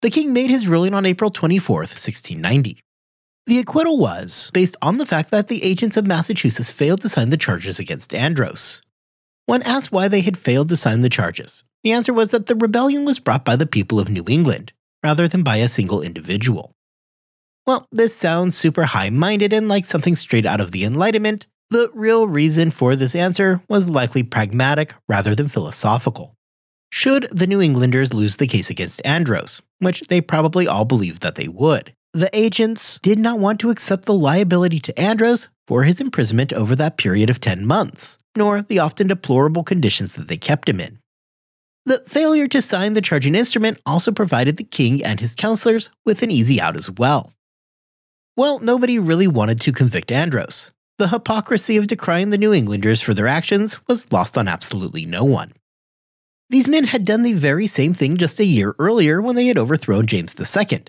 The 0.00 0.10
king 0.10 0.32
made 0.32 0.48
his 0.48 0.66
ruling 0.66 0.94
on 0.94 1.04
April 1.04 1.30
24, 1.30 1.80
1690. 1.80 2.80
The 3.44 3.58
acquittal 3.58 3.98
was 3.98 4.50
based 4.54 4.76
on 4.80 4.96
the 4.96 5.06
fact 5.06 5.30
that 5.32 5.48
the 5.48 5.62
agents 5.62 5.98
of 5.98 6.06
Massachusetts 6.06 6.72
failed 6.72 7.02
to 7.02 7.10
sign 7.10 7.28
the 7.28 7.36
charges 7.36 7.78
against 7.78 8.14
Andros. 8.14 8.80
When 9.46 9.62
asked 9.62 9.92
why 9.92 10.08
they 10.08 10.22
had 10.22 10.36
failed 10.36 10.68
to 10.70 10.76
sign 10.76 11.02
the 11.02 11.08
charges, 11.08 11.62
the 11.84 11.92
answer 11.92 12.12
was 12.12 12.32
that 12.32 12.46
the 12.46 12.56
rebellion 12.56 13.04
was 13.04 13.20
brought 13.20 13.44
by 13.44 13.54
the 13.54 13.66
people 13.66 14.00
of 14.00 14.10
New 14.10 14.24
England, 14.28 14.72
rather 15.04 15.28
than 15.28 15.44
by 15.44 15.58
a 15.58 15.68
single 15.68 16.02
individual. 16.02 16.72
Well, 17.64 17.86
this 17.92 18.14
sounds 18.14 18.56
super 18.56 18.84
high 18.84 19.10
minded 19.10 19.52
and 19.52 19.68
like 19.68 19.84
something 19.84 20.16
straight 20.16 20.46
out 20.46 20.60
of 20.60 20.72
the 20.72 20.84
Enlightenment. 20.84 21.46
The 21.70 21.90
real 21.94 22.26
reason 22.26 22.72
for 22.72 22.96
this 22.96 23.14
answer 23.14 23.60
was 23.68 23.88
likely 23.88 24.24
pragmatic 24.24 24.94
rather 25.08 25.34
than 25.34 25.48
philosophical. 25.48 26.34
Should 26.90 27.28
the 27.30 27.46
New 27.46 27.60
Englanders 27.60 28.14
lose 28.14 28.36
the 28.36 28.46
case 28.46 28.70
against 28.70 29.04
Andros, 29.04 29.62
which 29.78 30.02
they 30.02 30.20
probably 30.20 30.66
all 30.66 30.84
believed 30.84 31.22
that 31.22 31.36
they 31.36 31.48
would, 31.48 31.94
the 32.16 32.30
agents 32.32 32.98
did 33.02 33.18
not 33.18 33.38
want 33.38 33.60
to 33.60 33.68
accept 33.68 34.06
the 34.06 34.14
liability 34.14 34.80
to 34.80 34.98
Andros 34.98 35.50
for 35.66 35.82
his 35.82 36.00
imprisonment 36.00 36.50
over 36.50 36.74
that 36.74 36.96
period 36.96 37.28
of 37.28 37.40
10 37.40 37.66
months, 37.66 38.16
nor 38.34 38.62
the 38.62 38.78
often 38.78 39.06
deplorable 39.06 39.62
conditions 39.62 40.14
that 40.14 40.26
they 40.26 40.38
kept 40.38 40.66
him 40.66 40.80
in. 40.80 40.98
The 41.84 41.98
failure 42.06 42.48
to 42.48 42.62
sign 42.62 42.94
the 42.94 43.02
charging 43.02 43.34
instrument 43.34 43.78
also 43.84 44.12
provided 44.12 44.56
the 44.56 44.64
king 44.64 45.04
and 45.04 45.20
his 45.20 45.34
counselors 45.34 45.90
with 46.06 46.22
an 46.22 46.30
easy 46.30 46.58
out 46.58 46.74
as 46.74 46.90
well. 46.90 47.34
Well, 48.34 48.60
nobody 48.60 48.98
really 48.98 49.28
wanted 49.28 49.60
to 49.60 49.72
convict 49.72 50.10
Andros. 50.10 50.72
The 50.96 51.08
hypocrisy 51.08 51.76
of 51.76 51.86
decrying 51.86 52.30
the 52.30 52.38
New 52.38 52.54
Englanders 52.54 53.02
for 53.02 53.12
their 53.12 53.28
actions 53.28 53.86
was 53.86 54.10
lost 54.10 54.38
on 54.38 54.48
absolutely 54.48 55.04
no 55.04 55.22
one. 55.22 55.52
These 56.48 56.66
men 56.66 56.84
had 56.84 57.04
done 57.04 57.24
the 57.24 57.34
very 57.34 57.66
same 57.66 57.92
thing 57.92 58.16
just 58.16 58.40
a 58.40 58.44
year 58.44 58.74
earlier 58.78 59.20
when 59.20 59.36
they 59.36 59.48
had 59.48 59.58
overthrown 59.58 60.06
James 60.06 60.34
II, 60.38 60.84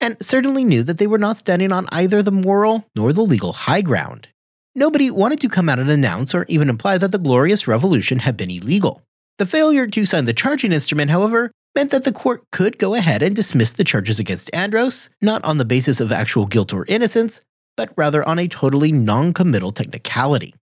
and 0.00 0.16
certainly 0.20 0.64
knew 0.64 0.82
that 0.82 0.98
they 0.98 1.06
were 1.06 1.18
not 1.18 1.36
standing 1.36 1.72
on 1.72 1.86
either 1.90 2.22
the 2.22 2.32
moral 2.32 2.86
nor 2.94 3.12
the 3.12 3.22
legal 3.22 3.52
high 3.52 3.82
ground. 3.82 4.28
Nobody 4.74 5.10
wanted 5.10 5.40
to 5.40 5.48
come 5.48 5.68
out 5.68 5.78
and 5.78 5.90
announce 5.90 6.34
or 6.34 6.44
even 6.48 6.68
imply 6.68 6.98
that 6.98 7.12
the 7.12 7.18
Glorious 7.18 7.66
Revolution 7.66 8.18
had 8.20 8.36
been 8.36 8.50
illegal. 8.50 9.02
The 9.38 9.46
failure 9.46 9.86
to 9.86 10.06
sign 10.06 10.26
the 10.26 10.32
charging 10.32 10.72
instrument, 10.72 11.10
however, 11.10 11.50
meant 11.74 11.90
that 11.90 12.04
the 12.04 12.12
court 12.12 12.42
could 12.52 12.78
go 12.78 12.94
ahead 12.94 13.22
and 13.22 13.36
dismiss 13.36 13.72
the 13.72 13.84
charges 13.84 14.18
against 14.18 14.54
Andros, 14.54 15.10
not 15.20 15.44
on 15.44 15.58
the 15.58 15.64
basis 15.64 16.00
of 16.00 16.12
actual 16.12 16.46
guilt 16.46 16.72
or 16.72 16.86
innocence, 16.88 17.40
but 17.76 17.90
rather 17.96 18.26
on 18.26 18.38
a 18.38 18.48
totally 18.48 18.92
non 18.92 19.32
committal 19.32 19.72
technicality. 19.72 20.54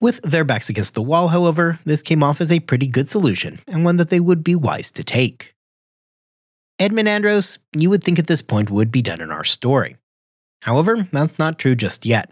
With 0.00 0.22
their 0.22 0.44
backs 0.44 0.68
against 0.68 0.94
the 0.94 1.02
wall, 1.02 1.28
however, 1.28 1.78
this 1.84 2.02
came 2.02 2.22
off 2.22 2.40
as 2.40 2.50
a 2.50 2.60
pretty 2.60 2.86
good 2.86 3.08
solution 3.08 3.60
and 3.68 3.84
one 3.84 3.96
that 3.98 4.10
they 4.10 4.20
would 4.20 4.42
be 4.42 4.56
wise 4.56 4.90
to 4.92 5.04
take. 5.04 5.54
Edmund 6.80 7.08
Andros, 7.08 7.58
you 7.76 7.90
would 7.90 8.02
think 8.02 8.18
at 8.18 8.26
this 8.26 8.40
point 8.40 8.70
would 8.70 8.90
be 8.90 9.02
done 9.02 9.20
in 9.20 9.30
our 9.30 9.44
story. 9.44 9.96
However, 10.62 11.06
that's 11.12 11.38
not 11.38 11.58
true 11.58 11.74
just 11.74 12.06
yet. 12.06 12.30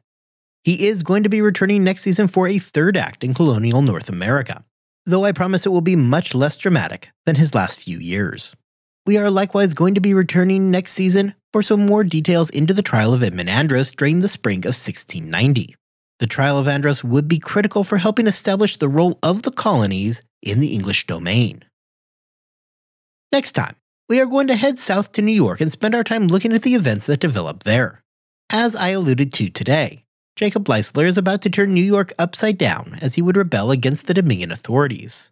He 0.64 0.86
is 0.86 1.02
going 1.02 1.24
to 1.24 1.28
be 1.28 1.42
returning 1.42 1.84
next 1.84 2.00
season 2.00 2.28
for 2.28 2.48
a 2.48 2.58
third 2.58 2.96
act 2.96 3.22
in 3.22 3.34
colonial 3.34 3.82
North 3.82 4.08
America, 4.08 4.64
though 5.04 5.26
I 5.26 5.32
promise 5.32 5.66
it 5.66 5.68
will 5.68 5.82
be 5.82 5.96
much 5.96 6.34
less 6.34 6.56
dramatic 6.56 7.10
than 7.26 7.36
his 7.36 7.54
last 7.54 7.78
few 7.78 7.98
years. 7.98 8.56
We 9.04 9.18
are 9.18 9.30
likewise 9.30 9.74
going 9.74 9.94
to 9.96 10.00
be 10.00 10.14
returning 10.14 10.70
next 10.70 10.92
season 10.92 11.34
for 11.52 11.60
some 11.60 11.84
more 11.84 12.02
details 12.02 12.48
into 12.48 12.72
the 12.72 12.80
trial 12.80 13.12
of 13.12 13.22
Edmund 13.22 13.50
Andros 13.50 13.92
during 13.92 14.20
the 14.20 14.28
spring 14.28 14.60
of 14.60 14.74
1690. 14.74 15.76
the 16.20 16.26
trial 16.26 16.58
of 16.58 16.66
Andros 16.66 17.04
would 17.04 17.28
be 17.28 17.38
critical 17.38 17.84
for 17.84 17.98
helping 17.98 18.26
establish 18.26 18.76
the 18.76 18.88
role 18.88 19.18
of 19.22 19.42
the 19.42 19.52
colonies 19.52 20.20
in 20.42 20.58
the 20.60 20.74
English 20.74 21.06
domain. 21.06 21.64
Next 23.30 23.52
time, 23.52 23.76
we 24.08 24.20
are 24.20 24.26
going 24.26 24.46
to 24.46 24.56
head 24.56 24.78
south 24.78 25.12
to 25.12 25.22
New 25.22 25.32
York 25.32 25.60
and 25.60 25.70
spend 25.70 25.94
our 25.94 26.02
time 26.02 26.28
looking 26.28 26.52
at 26.52 26.62
the 26.62 26.74
events 26.74 27.06
that 27.06 27.20
develop 27.20 27.64
there. 27.64 28.02
As 28.50 28.74
I 28.74 28.88
alluded 28.88 29.32
to 29.34 29.50
today, 29.50 30.04
Jacob 30.34 30.64
Leisler 30.64 31.06
is 31.06 31.18
about 31.18 31.42
to 31.42 31.50
turn 31.50 31.74
New 31.74 31.84
York 31.84 32.12
upside 32.18 32.56
down 32.56 32.96
as 33.02 33.16
he 33.16 33.22
would 33.22 33.36
rebel 33.36 33.70
against 33.70 34.06
the 34.06 34.14
Dominion 34.14 34.50
authorities. 34.50 35.30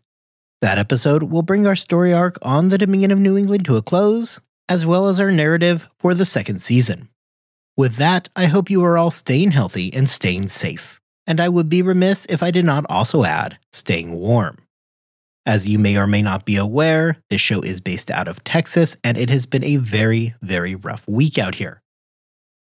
That 0.60 0.78
episode 0.78 1.24
will 1.24 1.42
bring 1.42 1.66
our 1.66 1.76
story 1.76 2.12
arc 2.12 2.36
on 2.42 2.68
the 2.68 2.78
Dominion 2.78 3.10
of 3.10 3.18
New 3.18 3.38
England 3.38 3.64
to 3.66 3.76
a 3.76 3.82
close, 3.82 4.40
as 4.68 4.84
well 4.84 5.06
as 5.06 5.20
our 5.20 5.30
narrative 5.30 5.88
for 5.98 6.12
the 6.12 6.24
second 6.24 6.60
season. 6.60 7.08
With 7.76 7.96
that, 7.96 8.28
I 8.36 8.46
hope 8.46 8.68
you 8.68 8.84
are 8.84 8.98
all 8.98 9.10
staying 9.10 9.52
healthy 9.52 9.92
and 9.94 10.08
staying 10.08 10.48
safe. 10.48 11.00
And 11.26 11.40
I 11.40 11.48
would 11.48 11.68
be 11.68 11.82
remiss 11.82 12.26
if 12.26 12.42
I 12.42 12.50
did 12.50 12.64
not 12.64 12.84
also 12.88 13.24
add 13.24 13.58
staying 13.72 14.12
warm. 14.12 14.58
As 15.46 15.68
you 15.68 15.78
may 15.78 15.96
or 15.96 16.08
may 16.08 16.22
not 16.22 16.44
be 16.44 16.56
aware, 16.56 17.18
this 17.30 17.40
show 17.40 17.60
is 17.60 17.80
based 17.80 18.10
out 18.10 18.26
of 18.26 18.42
Texas, 18.42 18.96
and 19.04 19.16
it 19.16 19.30
has 19.30 19.46
been 19.46 19.62
a 19.62 19.76
very, 19.76 20.34
very 20.42 20.74
rough 20.74 21.06
week 21.06 21.38
out 21.38 21.54
here. 21.54 21.80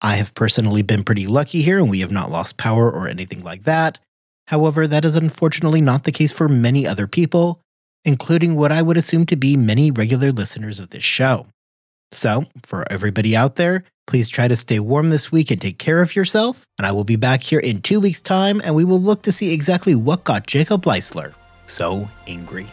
I 0.01 0.17
have 0.17 0.35
personally 0.35 0.83
been 0.83 1.03
pretty 1.03 1.25
lucky 1.25 1.63
here, 1.63 1.79
and 1.79 1.89
we 1.89 2.01
have 2.01 2.11
not 2.11 2.29
lost 2.29 2.57
power 2.57 2.89
or 2.89 3.07
anything 3.07 3.43
like 3.43 3.63
that. 3.63 3.97
However, 4.49 4.85
that 4.85 5.03
is 5.03 5.15
unfortunately 5.15 5.81
not 5.81 6.03
the 6.03 6.11
case 6.11 6.31
for 6.31 6.47
many 6.47 6.85
other 6.85 7.07
people, 7.07 7.59
including 8.05 8.55
what 8.55 8.71
I 8.71 8.83
would 8.83 8.97
assume 8.97 9.25
to 9.27 9.35
be 9.35 9.57
many 9.57 9.89
regular 9.89 10.31
listeners 10.31 10.79
of 10.79 10.91
this 10.91 11.03
show. 11.03 11.47
So, 12.11 12.45
for 12.67 12.85
everybody 12.91 13.35
out 13.35 13.55
there, 13.55 13.83
please 14.05 14.27
try 14.27 14.47
to 14.47 14.55
stay 14.55 14.79
warm 14.79 15.09
this 15.09 15.31
week 15.31 15.49
and 15.49 15.59
take 15.59 15.79
care 15.79 16.03
of 16.03 16.15
yourself. 16.15 16.65
And 16.77 16.85
I 16.85 16.91
will 16.91 17.03
be 17.03 17.15
back 17.15 17.41
here 17.41 17.59
in 17.59 17.81
two 17.81 17.99
weeks' 17.99 18.21
time, 18.21 18.61
and 18.63 18.75
we 18.75 18.85
will 18.85 19.01
look 19.01 19.23
to 19.23 19.31
see 19.31 19.53
exactly 19.53 19.95
what 19.95 20.23
got 20.23 20.45
Jacob 20.45 20.83
Leisler 20.83 21.33
so 21.69 22.09
angry. 22.27 22.67